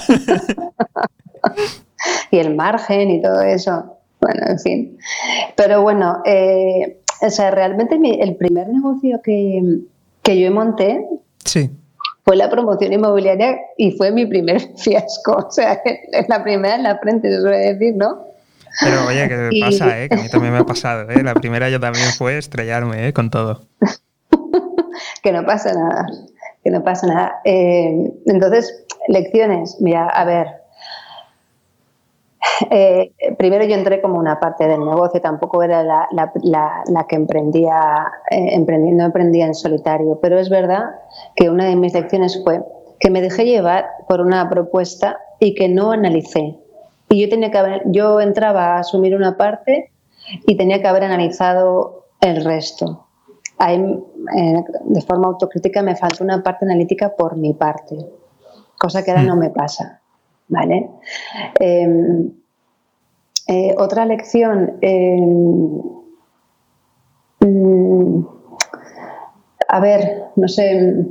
y 2.32 2.40
el 2.40 2.56
margen 2.56 3.12
y 3.12 3.22
todo 3.22 3.42
eso. 3.42 3.98
Bueno, 4.22 4.48
en 4.48 4.60
fin. 4.60 4.98
Pero 5.56 5.82
bueno, 5.82 6.22
eh, 6.26 7.02
o 7.22 7.30
sea, 7.30 7.52
realmente 7.52 7.96
el 7.96 8.36
primer 8.36 8.70
negocio 8.70 9.22
que, 9.22 9.82
que 10.24 10.40
yo 10.40 10.52
monté 10.52 11.06
sí 11.44 11.70
fue 12.30 12.36
la 12.36 12.48
promoción 12.48 12.94
inmobiliaria 12.94 13.58
y 13.76 13.94
fue 13.94 14.12
mi 14.12 14.28
primer 14.28 14.62
fiasco. 14.78 15.48
O 15.48 15.52
sea, 15.52 15.82
es 15.84 16.30
la 16.30 16.44
primera 16.44 16.76
en 16.76 16.84
la 16.84 17.00
frente, 17.00 17.28
se 17.28 17.42
suele 17.42 17.74
decir, 17.74 17.96
¿no? 17.96 18.24
Pero 18.82 19.08
oye, 19.08 19.28
que 19.28 19.60
pasa, 19.60 20.00
¿eh? 20.00 20.10
que 20.10 20.14
a 20.14 20.22
mí 20.22 20.30
también 20.30 20.54
me 20.54 20.60
ha 20.60 20.64
pasado. 20.64 21.10
¿eh? 21.10 21.24
La 21.24 21.34
primera 21.34 21.72
yo 21.72 21.80
también 21.80 22.06
fue 22.16 22.38
estrellarme 22.38 23.08
¿eh? 23.08 23.14
con 23.14 23.32
todo. 23.32 23.66
que 25.24 25.32
no 25.32 25.44
pasa 25.44 25.74
nada, 25.74 26.06
que 26.64 26.70
no 26.70 26.84
pasa 26.84 27.08
nada. 27.08 27.42
Eh, 27.46 28.12
entonces, 28.28 28.86
lecciones, 29.08 29.78
mira, 29.80 30.06
a 30.08 30.24
ver, 30.24 30.46
eh, 32.70 33.12
primero 33.38 33.66
yo 33.66 33.76
entré 33.76 34.02
como 34.02 34.20
una 34.20 34.40
parte 34.40 34.68
del 34.68 34.80
negocio, 34.80 35.22
tampoco 35.22 35.64
era 35.64 35.84
la, 35.84 36.08
la, 36.12 37.08
que 37.08 37.16
emprendía, 37.16 38.08
eh, 38.30 38.50
emprendiendo, 38.54 39.04
emprendía 39.04 39.46
en 39.46 39.56
solitario, 39.56 40.20
pero 40.22 40.40
es 40.40 40.50
verdad 40.50 40.92
que 41.36 41.50
una 41.50 41.66
de 41.66 41.76
mis 41.76 41.94
lecciones 41.94 42.42
fue 42.44 42.64
que 43.00 43.10
me 43.10 43.22
dejé 43.22 43.46
llevar 43.46 43.88
por 44.08 44.22
una 44.22 44.50
propuesta 44.50 45.20
y 45.40 45.56
que 45.56 45.70
no 45.70 45.92
analicé. 45.92 46.58
Y 47.10 47.22
yo 47.22 47.30
tenía 47.30 47.50
que 47.50 47.58
haber, 47.58 47.84
yo 47.86 48.20
entraba 48.20 48.76
a 48.76 48.80
asumir 48.80 49.16
una 49.16 49.38
parte 49.38 49.92
y 50.46 50.58
tenía 50.58 50.82
que 50.82 50.88
haber 50.88 51.06
analizado 51.06 52.06
el 52.22 52.44
resto. 52.44 53.08
Ahí 53.58 53.78
eh, 54.38 54.64
de 54.86 55.02
forma 55.02 55.28
autocrítica 55.28 55.82
me 55.82 55.96
falta 55.96 56.24
una 56.24 56.44
parte 56.44 56.66
analítica 56.66 57.16
por 57.16 57.36
mi 57.36 57.54
parte, 57.54 57.98
cosa 58.78 59.04
que 59.04 59.12
ahora 59.12 59.24
no 59.24 59.36
me 59.36 59.50
pasa. 59.50 60.02
¿Vale? 60.48 60.90
Em, 61.60 62.32
eh, 63.50 63.74
otra 63.78 64.06
lección. 64.06 64.78
Em, 64.80 65.82
mm, 67.40 68.28
a 69.68 69.80
ver, 69.80 70.24
no 70.36 70.48
sé. 70.48 71.06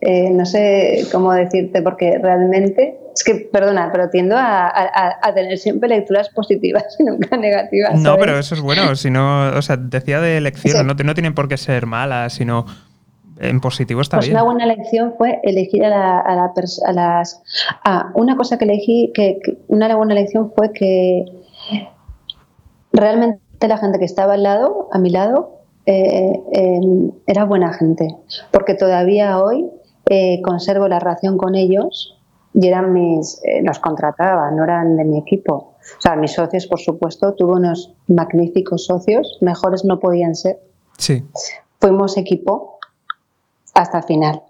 Eh, 0.00 0.30
no 0.30 0.44
sé 0.44 1.06
cómo 1.12 1.32
decirte, 1.32 1.82
porque 1.82 2.18
realmente 2.18 2.98
es 3.14 3.24
que, 3.24 3.36
perdona, 3.36 3.90
pero 3.92 4.10
tiendo 4.10 4.36
a, 4.36 5.32
tener 5.34 5.56
siempre 5.58 5.88
lecturas 5.88 6.28
positivas 6.30 6.96
y 6.98 7.04
nunca 7.04 7.36
negativas. 7.36 7.98
No, 8.00 8.16
pero 8.18 8.36
eso 8.36 8.56
es 8.56 8.60
bueno. 8.60 8.94
Si 8.96 9.10
no, 9.10 9.50
o 9.50 9.62
sea, 9.62 9.76
decía 9.76 10.20
de 10.20 10.40
lección, 10.40 10.86
no, 10.86 10.94
no, 10.94 11.14
tienen 11.14 11.34
por 11.34 11.48
qué 11.48 11.56
ser 11.56 11.86
malas, 11.86 12.34
sino 12.34 12.66
en 13.40 13.60
positivo 13.60 14.00
está 14.00 14.18
pues 14.18 14.30
Una 14.30 14.42
buena 14.42 14.66
lección 14.66 15.14
fue 15.16 15.40
elegir 15.42 15.84
a, 15.84 15.88
la, 15.90 16.20
a, 16.20 16.92
las. 16.92 17.42
una 18.14 18.36
cosa 18.36 18.58
que 18.58 18.64
elegí, 18.64 19.12
que, 19.14 19.38
una 19.68 19.94
buena 19.96 20.14
lección 20.14 20.52
fue 20.54 20.72
que 20.72 21.24
realmente 22.92 23.68
la 23.68 23.78
gente 23.78 23.98
que 23.98 24.04
estaba 24.04 24.34
al 24.34 24.42
lado, 24.42 24.88
a 24.92 24.98
mi 24.98 25.10
lado, 25.10 25.58
eh, 25.86 26.40
em, 26.52 27.12
era 27.26 27.44
buena 27.44 27.72
gente. 27.72 28.08
Porque 28.50 28.74
todavía 28.74 29.42
hoy 29.42 29.66
eh, 30.10 30.40
conservo 30.42 30.88
la 30.88 30.98
relación 30.98 31.38
con 31.38 31.54
ellos 31.54 32.18
y 32.54 32.66
eran 32.66 32.92
mis, 32.92 33.40
eh, 33.44 33.62
los 33.62 33.78
contrataba, 33.78 34.50
no 34.50 34.64
eran 34.64 34.96
de 34.96 35.04
mi 35.04 35.18
equipo. 35.18 35.74
O 35.96 36.00
sea, 36.00 36.16
mis 36.16 36.32
socios, 36.32 36.66
por 36.66 36.80
supuesto, 36.80 37.34
tuve 37.34 37.52
unos 37.52 37.94
magníficos 38.08 38.86
socios, 38.86 39.38
mejores 39.40 39.84
no 39.84 39.98
podían 39.98 40.34
ser. 40.34 40.60
Sí. 40.98 41.24
Fuimos 41.80 42.16
equipo 42.16 42.77
hasta 43.78 43.98
el 43.98 44.04
final. 44.04 44.42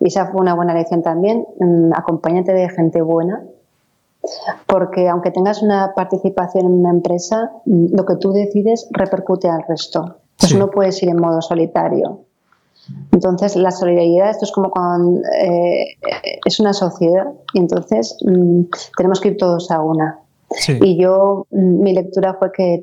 Y 0.00 0.08
esa 0.08 0.26
fue 0.26 0.40
una 0.40 0.54
buena 0.54 0.74
lección 0.74 1.02
también. 1.02 1.46
Mm, 1.58 1.92
acompáñate 1.94 2.52
de 2.52 2.68
gente 2.68 3.00
buena, 3.00 3.42
porque 4.66 5.08
aunque 5.08 5.30
tengas 5.30 5.62
una 5.62 5.92
participación 5.94 6.66
en 6.66 6.72
una 6.72 6.90
empresa, 6.90 7.52
mm, 7.64 7.96
lo 7.96 8.04
que 8.04 8.16
tú 8.16 8.32
decides 8.32 8.88
repercute 8.90 9.48
al 9.48 9.62
resto. 9.66 10.16
Pues 10.38 10.54
no 10.54 10.70
puedes 10.70 11.02
ir 11.02 11.08
en 11.08 11.20
modo 11.20 11.40
solitario. 11.40 12.20
Entonces, 13.12 13.56
la 13.56 13.70
solidaridad, 13.70 14.30
esto 14.30 14.44
es 14.44 14.52
como 14.52 14.70
cuando 14.70 15.20
eh, 15.42 15.96
es 16.44 16.60
una 16.60 16.74
sociedad 16.74 17.32
y 17.54 17.60
entonces 17.60 18.18
mm, 18.26 18.64
tenemos 18.98 19.20
que 19.20 19.28
ir 19.28 19.36
todos 19.38 19.70
a 19.70 19.80
una. 19.80 20.18
Y 20.80 21.00
yo, 21.00 21.46
mm, 21.50 21.80
mi 21.80 21.94
lectura 21.94 22.34
fue 22.34 22.52
que 22.52 22.80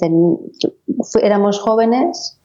éramos 1.22 1.60
jóvenes, 1.60 2.41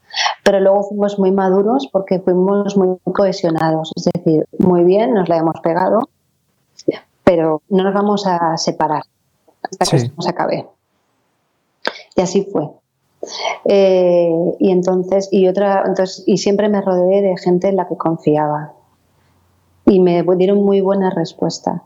pero 0.47 0.61
luego 0.61 0.81
fuimos 0.83 1.19
muy 1.19 1.33
maduros 1.33 1.89
porque 1.91 2.19
fuimos 2.21 2.77
muy 2.77 2.95
cohesionados. 3.03 3.91
Es 3.97 4.05
decir, 4.05 4.45
muy 4.57 4.85
bien, 4.85 5.13
nos 5.13 5.27
la 5.27 5.35
hemos 5.35 5.59
pegado, 5.59 6.07
pero 7.25 7.61
no 7.67 7.83
nos 7.83 7.93
vamos 7.93 8.25
a 8.25 8.55
separar 8.55 9.03
hasta 9.61 9.85
que 9.85 9.99
se 9.99 10.11
nos 10.15 10.25
acabe. 10.25 10.65
Y 12.15 12.21
así 12.21 12.47
fue. 12.49 12.69
Eh, 13.65 14.55
y 14.59 14.71
entonces, 14.71 15.27
y 15.33 15.49
otra, 15.49 15.83
entonces, 15.85 16.23
y 16.25 16.37
siempre 16.37 16.69
me 16.69 16.79
rodeé 16.79 17.21
de 17.21 17.35
gente 17.35 17.67
en 17.67 17.75
la 17.75 17.89
que 17.89 17.97
confiaba. 17.97 18.71
Y 19.85 19.99
me 19.99 20.23
dieron 20.37 20.63
muy 20.63 20.79
buena 20.79 21.09
respuesta. 21.09 21.83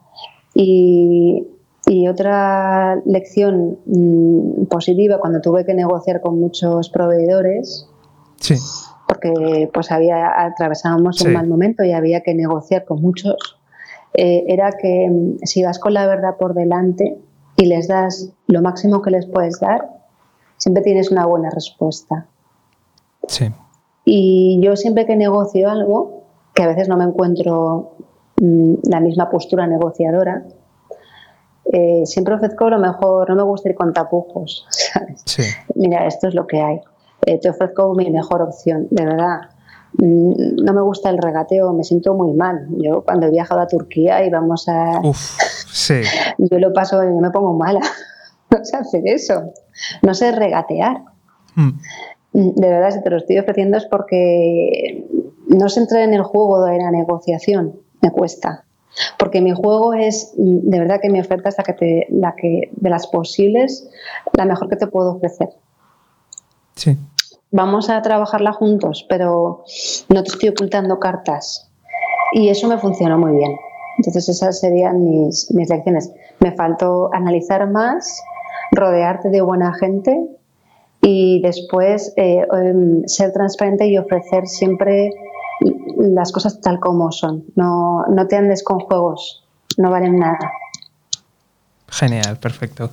Y, 0.54 1.47
y 1.88 2.08
otra 2.08 3.02
lección 3.06 3.80
mm, 3.88 4.65
positiva 4.65 5.19
cuando 5.19 5.41
tuve 5.41 5.65
que 5.65 5.74
negociar 5.74 6.21
con 6.21 6.39
muchos 6.39 6.91
proveedores, 6.91 7.88
sí. 8.42 8.56
porque 9.08 9.70
pues 9.74 9.92
había 9.92 10.44
atravesábamos 10.46 11.22
un 11.22 11.34
mal 11.34 11.48
momento 11.48 11.84
y 11.84 11.94
había 11.94 12.22
que 12.22 12.34
negociar 12.34 12.84
con 12.84 13.02
muchos, 13.02 13.62
eh, 14.14 14.44
era 14.48 14.72
que 14.74 15.08
mm, 15.10 15.38
si 15.44 15.64
vas 15.64 15.80
con 15.80 15.94
la 15.94 16.06
verdad 16.06 16.36
por 16.38 16.54
delante 16.54 17.18
y 17.56 17.66
les 17.66 17.88
das 17.88 18.34
lo 18.48 18.62
máximo 18.62 19.02
que 19.02 19.12
les 19.12 19.26
puedes 19.26 19.60
dar, 19.60 19.90
siempre 20.58 20.84
tienes 20.84 21.12
una 21.12 21.26
buena 21.26 21.50
respuesta. 21.50 22.26
Sí. 23.28 23.52
Y 24.04 24.60
yo 24.62 24.76
siempre 24.76 25.06
que 25.06 25.16
negocio 25.16 25.70
algo, 25.70 26.24
que 26.54 26.64
a 26.64 26.68
veces 26.68 26.90
no 26.90 26.98
me 26.98 27.06
encuentro 27.06 27.96
mm, 28.42 28.74
la 28.84 29.00
misma 29.00 29.30
postura 29.30 29.68
negociadora, 29.68 30.44
eh, 31.72 32.02
siempre 32.06 32.34
ofrezco 32.36 32.70
lo 32.70 32.80
mejor, 32.80 33.30
no 33.30 33.36
me 33.36 33.44
gusta 33.44 33.70
ir 33.70 33.76
con 33.76 33.94
tapujos, 33.94 34.68
Sí. 35.26 35.44
Mira, 35.76 36.06
esto 36.06 36.28
es 36.28 36.34
lo 36.34 36.48
que 36.48 36.62
hay. 36.62 36.82
Eh, 37.26 37.40
te 37.40 37.50
ofrezco 37.50 37.94
mi 37.94 38.10
mejor 38.10 38.42
opción, 38.42 38.88
de 38.90 39.06
verdad. 39.06 39.42
Mm, 39.94 40.64
no 40.64 40.74
me 40.74 40.82
gusta 40.82 41.10
el 41.10 41.18
regateo, 41.18 41.74
me 41.74 41.84
siento 41.84 42.14
muy 42.14 42.34
mal. 42.34 42.68
Yo 42.78 43.04
cuando 43.04 43.28
he 43.28 43.32
viajado 43.32 43.62
a 43.62 43.68
Turquía 43.68 44.26
y 44.26 44.30
vamos 44.30 44.68
a... 44.68 45.02
Uf, 45.04 45.38
sí. 45.72 46.02
Yo 46.38 46.60
lo 46.60 46.74
paso 46.74 47.04
y 47.04 47.08
me 47.08 47.30
pongo 47.32 47.54
mala. 47.54 47.82
no 48.50 48.66
sé 48.66 48.78
hacer 48.78 49.04
eso, 49.06 49.54
no 50.02 50.14
sé 50.14 50.32
regatear. 50.32 51.04
Hmm. 51.56 51.80
Mm, 52.34 52.56
de 52.56 52.70
verdad, 52.70 52.92
si 52.92 53.02
te 53.02 53.10
lo 53.10 53.18
estoy 53.18 53.40
ofreciendo 53.40 53.78
es 53.78 53.86
porque 53.86 55.06
no 55.48 55.70
se 55.70 55.82
entra 55.82 56.04
en 56.04 56.14
el 56.14 56.24
juego 56.24 56.64
de 56.64 56.78
la 56.78 56.92
negociación, 56.92 57.76
me 58.02 58.12
cuesta. 58.12 58.66
Porque 59.18 59.42
mi 59.42 59.52
juego 59.52 59.94
es, 59.94 60.34
mm, 60.38 60.70
de 60.70 60.80
verdad 60.80 61.00
que 61.02 61.10
mi 61.10 61.20
oferta 61.20 61.50
es 61.50 61.58
la 61.58 61.64
que, 61.64 61.74
te, 61.74 62.08
la 62.10 62.36
que 62.36 62.70
de 62.72 62.90
las 62.90 63.08
posibles, 63.08 63.90
la 64.34 64.46
mejor 64.46 64.70
que 64.70 64.76
te 64.76 64.88
puedo 64.88 65.16
ofrecer. 65.16 65.50
Sí. 66.76 66.98
Vamos 67.52 67.90
a 67.90 68.02
trabajarla 68.02 68.54
juntos, 68.54 69.06
pero 69.10 69.66
no 70.10 70.24
te 70.24 70.30
estoy 70.30 70.50
ocultando 70.50 71.00
cartas. 71.00 71.70
Y 72.34 72.48
eso 72.48 72.68
me 72.68 72.78
funcionó 72.78 73.18
muy 73.18 73.34
bien. 73.34 73.58
Entonces 73.98 74.30
esas 74.30 74.60
serían 74.60 75.04
mis, 75.04 75.52
mis 75.54 75.70
lecciones. 75.70 76.12
Me 76.40 76.54
faltó 76.54 77.10
analizar 77.14 77.70
más 77.70 78.24
rodearte 78.72 79.30
de 79.30 79.42
buena 79.42 79.74
gente 79.74 80.18
y 81.02 81.42
después 81.42 82.14
eh, 82.16 82.46
em, 82.54 83.04
ser 83.06 83.34
transparente 83.34 83.86
y 83.88 83.98
ofrecer 83.98 84.48
siempre 84.48 85.10
las 85.98 86.32
cosas 86.32 86.62
tal 86.62 86.80
como 86.80 87.12
son. 87.12 87.44
No, 87.56 88.04
no 88.08 88.28
te 88.28 88.38
andes 88.38 88.64
con 88.64 88.80
juegos, 88.80 89.44
no 89.78 89.92
valen 89.92 90.18
nada. 90.18 90.52
Genial, 91.90 92.38
perfecto. 92.38 92.90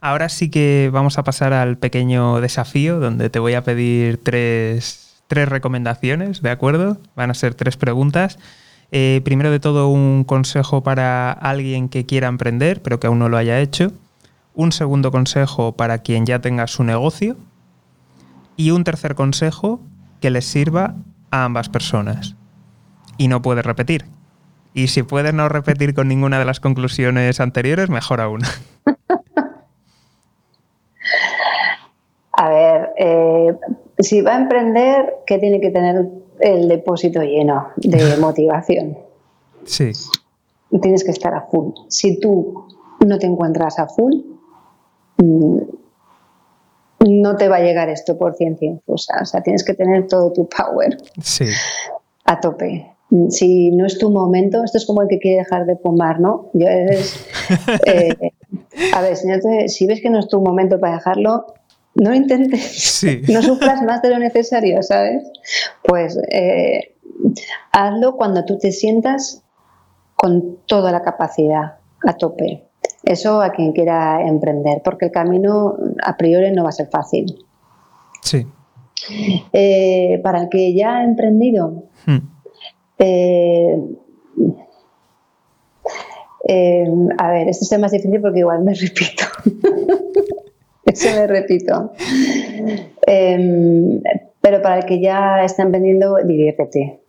Ahora 0.00 0.28
sí 0.28 0.50
que 0.50 0.90
vamos 0.92 1.18
a 1.18 1.24
pasar 1.24 1.52
al 1.52 1.76
pequeño 1.76 2.40
desafío 2.40 3.00
donde 3.00 3.30
te 3.30 3.38
voy 3.38 3.54
a 3.54 3.64
pedir 3.64 4.22
tres, 4.22 5.22
tres 5.26 5.48
recomendaciones, 5.48 6.40
¿de 6.40 6.50
acuerdo? 6.50 6.98
Van 7.16 7.30
a 7.30 7.34
ser 7.34 7.54
tres 7.54 7.76
preguntas. 7.76 8.38
Eh, 8.92 9.20
primero 9.24 9.50
de 9.50 9.60
todo, 9.60 9.88
un 9.88 10.24
consejo 10.24 10.82
para 10.82 11.32
alguien 11.32 11.88
que 11.88 12.06
quiera 12.06 12.28
emprender, 12.28 12.80
pero 12.80 13.00
que 13.00 13.08
aún 13.08 13.18
no 13.18 13.28
lo 13.28 13.36
haya 13.36 13.60
hecho 13.60 13.92
un 14.58 14.72
segundo 14.72 15.12
consejo 15.12 15.76
para 15.76 15.98
quien 15.98 16.26
ya 16.26 16.40
tenga 16.40 16.66
su 16.66 16.82
negocio 16.82 17.36
y 18.56 18.72
un 18.72 18.82
tercer 18.82 19.14
consejo 19.14 19.80
que 20.20 20.30
les 20.30 20.46
sirva 20.46 20.96
a 21.30 21.44
ambas 21.44 21.68
personas. 21.68 22.34
Y 23.18 23.28
no 23.28 23.40
puedes 23.40 23.64
repetir. 23.64 24.06
Y 24.74 24.88
si 24.88 25.04
puedes 25.04 25.32
no 25.32 25.48
repetir 25.48 25.94
con 25.94 26.08
ninguna 26.08 26.40
de 26.40 26.44
las 26.44 26.58
conclusiones 26.58 27.38
anteriores, 27.38 27.88
mejor 27.88 28.20
aún. 28.20 28.42
A 32.40 32.48
ver, 32.50 32.90
eh, 32.96 33.54
si 33.98 34.20
va 34.20 34.34
a 34.34 34.38
emprender, 34.38 35.16
¿qué 35.26 35.38
tiene 35.38 35.60
que 35.60 35.70
tener 35.70 36.08
el 36.40 36.68
depósito 36.68 37.20
lleno 37.22 37.68
de 37.76 38.16
motivación? 38.20 38.96
Sí. 39.64 39.92
Tienes 40.82 41.02
que 41.04 41.10
estar 41.10 41.34
a 41.34 41.42
full. 41.42 41.72
Si 41.88 42.20
tú 42.20 42.66
no 43.06 43.18
te 43.18 43.26
encuentras 43.26 43.78
a 43.78 43.88
full, 43.88 44.14
Mm, 45.18 45.58
no 47.08 47.36
te 47.36 47.48
va 47.48 47.56
a 47.56 47.60
llegar 47.60 47.88
esto 47.88 48.16
por 48.18 48.34
ciencia 48.34 48.68
infusa. 48.68 49.18
O 49.22 49.24
sea, 49.24 49.42
tienes 49.42 49.64
que 49.64 49.74
tener 49.74 50.06
todo 50.06 50.32
tu 50.32 50.48
power 50.48 50.98
a 52.24 52.40
tope. 52.40 52.90
Si 53.30 53.70
no 53.70 53.86
es 53.86 53.98
tu 53.98 54.10
momento, 54.10 54.62
esto 54.64 54.78
es 54.78 54.86
como 54.86 55.02
el 55.02 55.08
que 55.08 55.18
quiere 55.18 55.38
dejar 55.38 55.64
de 55.64 55.76
fumar, 55.76 56.20
¿no? 56.20 56.50
Yo 56.52 56.66
eh, 57.86 58.32
a 58.94 59.00
ver, 59.00 59.16
si 59.16 59.86
ves 59.86 60.00
que 60.02 60.10
no 60.10 60.18
es 60.18 60.28
tu 60.28 60.40
momento 60.40 60.78
para 60.78 60.94
dejarlo, 60.94 61.46
no 61.98 62.14
intentes, 62.14 63.04
no 63.28 63.42
sufras 63.42 63.82
más 63.82 64.02
de 64.02 64.10
lo 64.10 64.18
necesario, 64.18 64.82
¿sabes? 64.82 65.24
Pues 65.84 66.18
eh, 66.30 66.94
hazlo 67.72 68.16
cuando 68.16 68.44
tú 68.44 68.58
te 68.58 68.72
sientas 68.72 69.42
con 70.14 70.58
toda 70.66 70.92
la 70.92 71.02
capacidad 71.02 71.76
a 72.06 72.12
tope. 72.14 72.64
Eso 73.04 73.40
a 73.40 73.52
quien 73.52 73.72
quiera 73.72 74.26
emprender, 74.26 74.82
porque 74.84 75.06
el 75.06 75.12
camino 75.12 75.76
a 76.04 76.16
priori 76.16 76.50
no 76.52 76.64
va 76.64 76.70
a 76.70 76.72
ser 76.72 76.88
fácil. 76.88 77.44
Sí. 78.22 78.46
Eh, 79.52 80.20
para 80.22 80.42
el 80.42 80.48
que 80.48 80.74
ya 80.74 80.98
ha 80.98 81.04
emprendido, 81.04 81.84
hmm. 82.06 82.18
eh, 82.98 83.78
eh, 86.48 86.86
a 87.18 87.30
ver, 87.30 87.48
esto 87.48 87.74
es 87.74 87.80
más 87.80 87.92
difícil 87.92 88.20
porque 88.20 88.40
igual 88.40 88.62
me 88.62 88.74
repito. 88.74 89.24
Eso 90.84 91.08
me 91.10 91.26
repito. 91.26 91.92
Em, 93.06 94.00
Pero 94.40 94.62
para 94.62 94.78
el 94.78 94.86
que 94.86 95.00
ya 95.00 95.44
está 95.44 95.62
emprendiendo, 95.62 96.16
diviértete. 96.24 97.00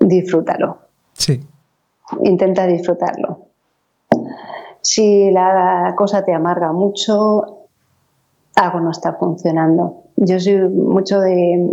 Disfrútalo. 0.00 0.78
Sí. 1.12 1.40
Intenta 2.22 2.66
disfrutarlo. 2.66 3.46
Si 4.80 5.30
la 5.30 5.94
cosa 5.96 6.24
te 6.24 6.32
amarga 6.34 6.72
mucho, 6.72 7.68
algo 8.56 8.80
no 8.80 8.90
está 8.90 9.14
funcionando. 9.14 10.02
Yo 10.16 10.38
soy 10.38 10.58
mucho 10.68 11.20
de, 11.20 11.68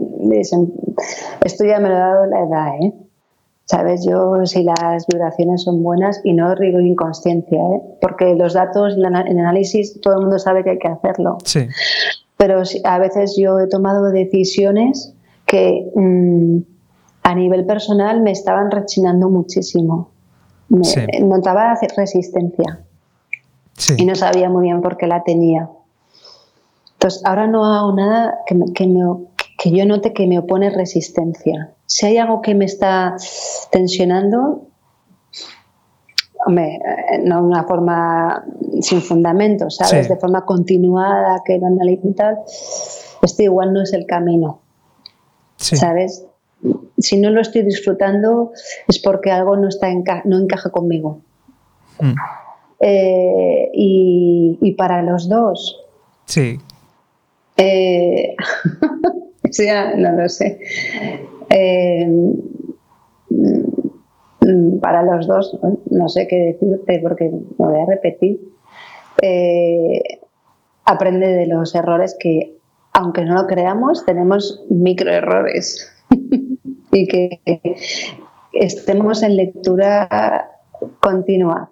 esto 1.44 1.66
ya 1.66 1.80
me 1.80 1.90
lo 1.90 1.96
ha 1.96 2.00
dado 2.00 2.26
la 2.28 2.40
edad, 2.42 2.68
¿eh? 2.82 2.94
¿Sabes? 3.72 4.06
Yo, 4.06 4.46
si 4.46 4.64
las 4.64 5.08
vibraciones 5.08 5.64
son 5.64 5.82
buenas, 5.82 6.20
y 6.26 6.34
no 6.34 6.54
rigo 6.56 6.82
inconsciencia, 6.82 7.58
¿eh? 7.58 7.82
porque 8.02 8.36
los 8.36 8.54
datos, 8.54 8.96
el 8.98 9.06
análisis, 9.06 10.02
todo 10.02 10.16
el 10.16 10.22
mundo 10.24 10.40
sabe 10.40 10.66
que 10.66 10.72
hay 10.72 10.78
que 10.78 10.90
hacerlo. 10.90 11.38
Sí. 11.46 11.70
Pero 12.36 12.64
a 12.84 13.00
veces 13.00 13.38
yo 13.38 13.58
he 13.62 13.70
tomado 13.70 14.12
decisiones 14.12 15.14
que 15.46 15.90
mm, 15.96 16.58
a 17.24 17.34
nivel 17.34 17.66
personal 17.66 18.20
me 18.22 18.32
estaban 18.32 18.72
rechinando 18.72 19.30
muchísimo. 19.30 20.10
Notaba 20.68 21.74
resistencia. 21.96 22.82
Y 23.98 24.04
no 24.04 24.16
sabía 24.16 24.50
muy 24.50 24.64
bien 24.64 24.82
por 24.82 24.98
qué 24.98 25.08
la 25.08 25.24
tenía. 25.24 25.70
Entonces, 26.96 27.22
ahora 27.24 27.48
no 27.48 27.64
hago 27.64 27.94
nada 27.94 28.40
que, 28.46 28.60
que, 28.74 28.88
me, 28.88 29.02
que 29.58 29.72
yo 29.72 29.86
note 29.86 30.12
que 30.12 30.28
me 30.28 30.40
opone 30.40 30.72
resistencia. 30.72 31.72
Si 31.92 32.06
hay 32.06 32.18
algo 32.18 32.42
que 32.42 32.56
me 32.56 32.64
está 32.64 33.18
tensionando, 33.70 34.66
hombre, 36.48 36.76
eh, 36.76 37.20
no 37.22 37.42
de 37.42 37.48
una 37.48 37.64
forma 37.66 38.46
sin 38.80 39.02
fundamento, 39.02 39.70
¿sabes? 39.70 40.08
De 40.08 40.16
forma 40.16 40.46
continuada, 40.46 41.42
que 41.44 41.58
lo 41.58 41.68
analice 41.68 42.08
y 42.08 42.14
tal, 42.14 42.38
esto 43.22 43.44
igual 43.44 43.74
no 43.74 43.82
es 43.82 43.92
el 43.92 44.06
camino, 44.06 44.62
¿sabes? 45.58 46.24
Si 46.98 47.20
no 47.20 47.30
lo 47.30 47.42
estoy 47.42 47.64
disfrutando 47.64 48.54
es 48.88 49.00
porque 49.00 49.30
algo 49.30 49.58
no, 49.58 49.68
está 49.68 49.90
no 50.24 50.40
encaja 50.40 50.70
conmigo. 50.70 51.20
Mm. 52.00 52.14
Eh, 52.80 53.70
y, 53.74 54.58
y, 54.62 54.72
para 54.76 55.02
los 55.02 55.28
dos. 55.28 55.78
Sí. 56.24 56.58
Eh, 57.58 58.34
no 59.98 60.12
lo 60.14 60.30
sé. 60.30 60.58
Eh, 61.54 62.08
mm, 64.40 64.71
para 64.82 65.04
los 65.04 65.28
dos, 65.28 65.58
no 65.90 66.10
sé 66.10 66.28
qué 66.28 66.58
decirte 66.60 67.00
porque 67.02 67.30
me 67.30 67.66
voy 67.66 67.80
a 67.80 67.86
repetir. 67.86 68.42
Eh, 69.22 70.02
aprende 70.86 71.28
de 71.28 71.46
los 71.46 71.74
errores 71.76 72.16
que, 72.20 72.58
aunque 72.94 73.24
no 73.24 73.36
lo 73.36 73.48
creamos, 73.48 74.06
tenemos 74.06 74.64
microerrores 74.70 75.92
y 76.92 77.08
que 77.08 77.40
estemos 78.54 79.24
en 79.24 79.38
lectura 79.38 80.50
continua 81.00 81.70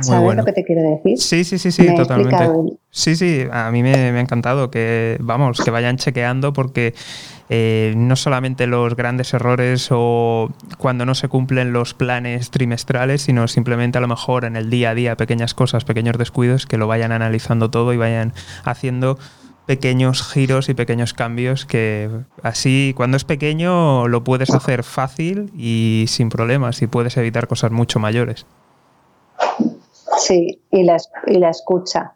¿Sabes 0.00 0.36
lo 0.36 0.44
que 0.44 0.52
te 0.52 0.64
quiero 0.64 0.82
decir? 0.82 1.18
Sí, 1.18 1.44
sí, 1.44 1.58
sí, 1.58 1.70
sí, 1.70 1.94
totalmente. 1.94 2.50
Sí, 2.90 3.16
sí, 3.16 3.44
a 3.50 3.70
mí 3.70 3.82
me, 3.82 3.94
ha 3.94 4.20
encantado 4.20 4.70
que, 4.70 5.16
vamos, 5.20 5.60
que 5.62 5.70
vayan 5.70 5.96
chequeando 5.96 6.52
porque 6.52 6.94
eh, 7.48 7.92
no 7.96 8.16
solamente 8.16 8.66
los 8.66 8.96
grandes 8.96 9.34
errores 9.34 9.88
o 9.90 10.50
cuando 10.78 11.04
no 11.04 11.14
se 11.14 11.28
cumplen 11.28 11.72
los 11.72 11.92
planes 11.94 12.50
trimestrales, 12.50 13.22
sino 13.22 13.48
simplemente 13.48 13.98
a 13.98 14.00
lo 14.00 14.08
mejor 14.08 14.44
en 14.44 14.56
el 14.56 14.70
día 14.70 14.90
a 14.90 14.94
día 14.94 15.16
pequeñas 15.16 15.54
cosas, 15.54 15.84
pequeños 15.84 16.16
descuidos, 16.16 16.66
que 16.66 16.78
lo 16.78 16.86
vayan 16.86 17.12
analizando 17.12 17.70
todo 17.70 17.92
y 17.92 17.96
vayan 17.96 18.32
haciendo 18.64 19.18
pequeños 19.66 20.22
giros 20.22 20.68
y 20.68 20.74
pequeños 20.74 21.14
cambios 21.14 21.64
que 21.64 22.10
así 22.42 22.92
cuando 22.94 23.16
es 23.16 23.24
pequeño 23.24 24.08
lo 24.08 24.22
puedes 24.22 24.50
hacer 24.50 24.82
fácil 24.84 25.50
y 25.56 26.04
sin 26.08 26.28
problemas 26.28 26.82
y 26.82 26.86
puedes 26.86 27.16
evitar 27.16 27.48
cosas 27.48 27.70
mucho 27.70 27.98
mayores. 27.98 28.46
Sí, 30.18 30.60
y 30.70 30.82
la, 30.82 30.96
y 31.26 31.38
la 31.38 31.50
escucha. 31.50 32.12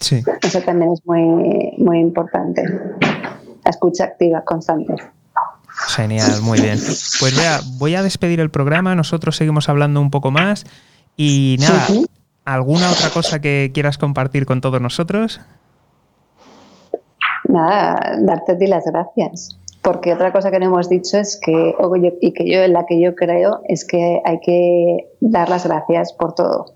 Sí. 0.00 0.22
Eso 0.42 0.60
también 0.62 0.92
es 0.92 1.04
muy, 1.04 1.74
muy 1.78 1.98
importante. 1.98 2.62
La 3.64 3.70
escucha 3.70 4.04
activa, 4.04 4.42
constante. 4.42 4.94
Genial, 5.68 6.42
muy 6.42 6.60
bien. 6.60 6.78
Pues 7.20 7.36
vea, 7.36 7.60
voy 7.78 7.94
a 7.94 8.02
despedir 8.02 8.40
el 8.40 8.50
programa, 8.50 8.94
nosotros 8.94 9.36
seguimos 9.36 9.68
hablando 9.68 10.00
un 10.00 10.10
poco 10.10 10.30
más 10.30 10.64
y 11.16 11.56
nada, 11.60 11.86
¿alguna 12.44 12.90
otra 12.90 13.10
cosa 13.10 13.40
que 13.40 13.70
quieras 13.72 13.96
compartir 13.96 14.44
con 14.44 14.60
todos 14.60 14.80
nosotros? 14.80 15.40
Nada, 17.48 18.16
darte 18.20 18.52
a 18.52 18.58
ti 18.58 18.66
las 18.66 18.84
gracias 18.86 19.58
porque 19.88 20.12
otra 20.12 20.32
cosa 20.32 20.50
que 20.50 20.58
no 20.58 20.66
hemos 20.66 20.88
dicho 20.88 21.18
es 21.18 21.40
que, 21.42 21.74
y 22.20 22.32
que 22.32 22.50
yo 22.50 22.60
en 22.60 22.74
la 22.74 22.84
que 22.84 23.00
yo 23.00 23.14
creo, 23.14 23.62
es 23.68 23.86
que 23.86 24.20
hay 24.22 24.38
que 24.40 25.08
dar 25.20 25.48
las 25.48 25.66
gracias 25.66 26.12
por 26.12 26.34
todo, 26.34 26.74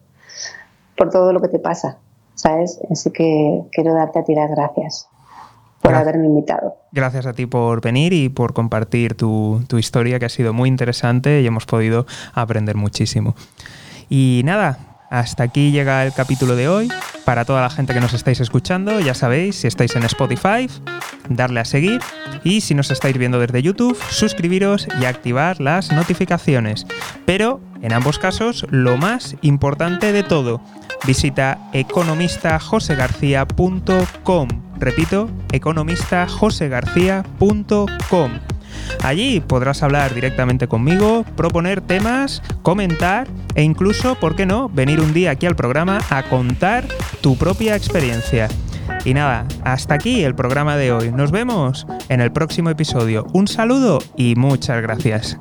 por 0.97 1.11
todo 1.11 1.32
lo 1.32 1.40
que 1.40 1.49
te 1.49 1.59
pasa, 1.59 1.99
¿sabes? 2.34 2.80
Así 2.90 3.11
que 3.11 3.62
quiero 3.72 3.95
darte 3.95 4.18
a 4.18 4.24
ti 4.24 4.34
las 4.34 4.51
gracias 4.51 5.09
por 5.80 5.95
haberme 5.95 6.26
invitado. 6.26 6.76
Gracias 6.93 7.26
a 7.26 7.32
ti 7.32 7.47
por 7.47 7.80
venir 7.80 8.12
y 8.12 8.28
por 8.28 8.55
compartir 8.55 9.16
tu, 9.16 9.62
tu 9.66 9.78
historia, 9.78 10.18
que 10.18 10.26
ha 10.26 10.30
sido 10.30 10.53
muy 10.53 10.68
interesante 10.68 11.40
y 11.40 11.47
hemos 11.47 11.66
podido 11.66 12.07
aprender 12.34 12.76
muchísimo. 12.76 13.34
Y 14.09 14.43
nada, 14.45 14.78
hasta 15.11 15.43
aquí 15.43 15.72
llega 15.72 16.05
el 16.05 16.12
capítulo 16.12 16.55
de 16.55 16.68
hoy. 16.68 16.88
Para 17.25 17.45
toda 17.45 17.62
la 17.62 17.70
gente 17.70 17.95
que 17.95 18.01
nos 18.01 18.14
estáis 18.14 18.41
escuchando, 18.41 18.99
ya 18.99 19.14
sabéis, 19.14 19.55
si 19.57 19.68
estáis 19.68 19.95
en 19.95 20.03
Spotify, 20.05 20.68
darle 21.29 21.61
a 21.61 21.64
seguir 21.64 22.01
y 22.43 22.62
si 22.62 22.75
nos 22.75 22.91
estáis 22.91 23.16
viendo 23.16 23.39
desde 23.39 23.62
YouTube, 23.62 23.97
suscribiros 24.11 24.89
y 25.01 25.05
activar 25.05 25.61
las 25.61 25.93
notificaciones. 25.93 26.85
Pero, 27.25 27.61
en 27.81 27.93
ambos 27.93 28.18
casos, 28.18 28.66
lo 28.70 28.97
más 28.97 29.37
importante 29.43 30.11
de 30.12 30.25
todo, 30.25 30.61
visita 31.07 31.61
economistajosegarcía.com. 31.73 34.49
Repito, 34.79 35.31
economistajosegarcía.com 35.53 38.51
Allí 39.03 39.40
podrás 39.40 39.82
hablar 39.82 40.14
directamente 40.14 40.68
conmigo, 40.68 41.24
proponer 41.36 41.80
temas, 41.80 42.43
comentar 42.62 43.28
e 43.55 43.62
incluso, 43.62 44.14
¿por 44.16 44.36
qué 44.36 44.47
no?, 44.47 44.68
venir 44.68 45.01
un 45.01 45.12
día 45.12 45.32
aquí 45.32 45.47
al 45.47 45.57
programa 45.57 46.01
a 46.11 46.22
contar 46.24 46.84
tu 47.20 47.36
propia 47.36 47.76
experiencia. 47.76 48.49
Y 49.05 49.14
nada, 49.14 49.47
hasta 49.64 49.95
aquí 49.95 50.22
el 50.22 50.34
programa 50.34 50.76
de 50.76 50.93
hoy. 50.93 51.11
Nos 51.11 51.30
vemos 51.30 51.86
en 52.09 52.20
el 52.20 52.32
próximo 52.32 52.70
episodio. 52.70 53.26
Un 53.32 53.49
saludo 53.49 53.99
y 54.16 54.34
muchas 54.36 54.80
gracias. 54.82 55.38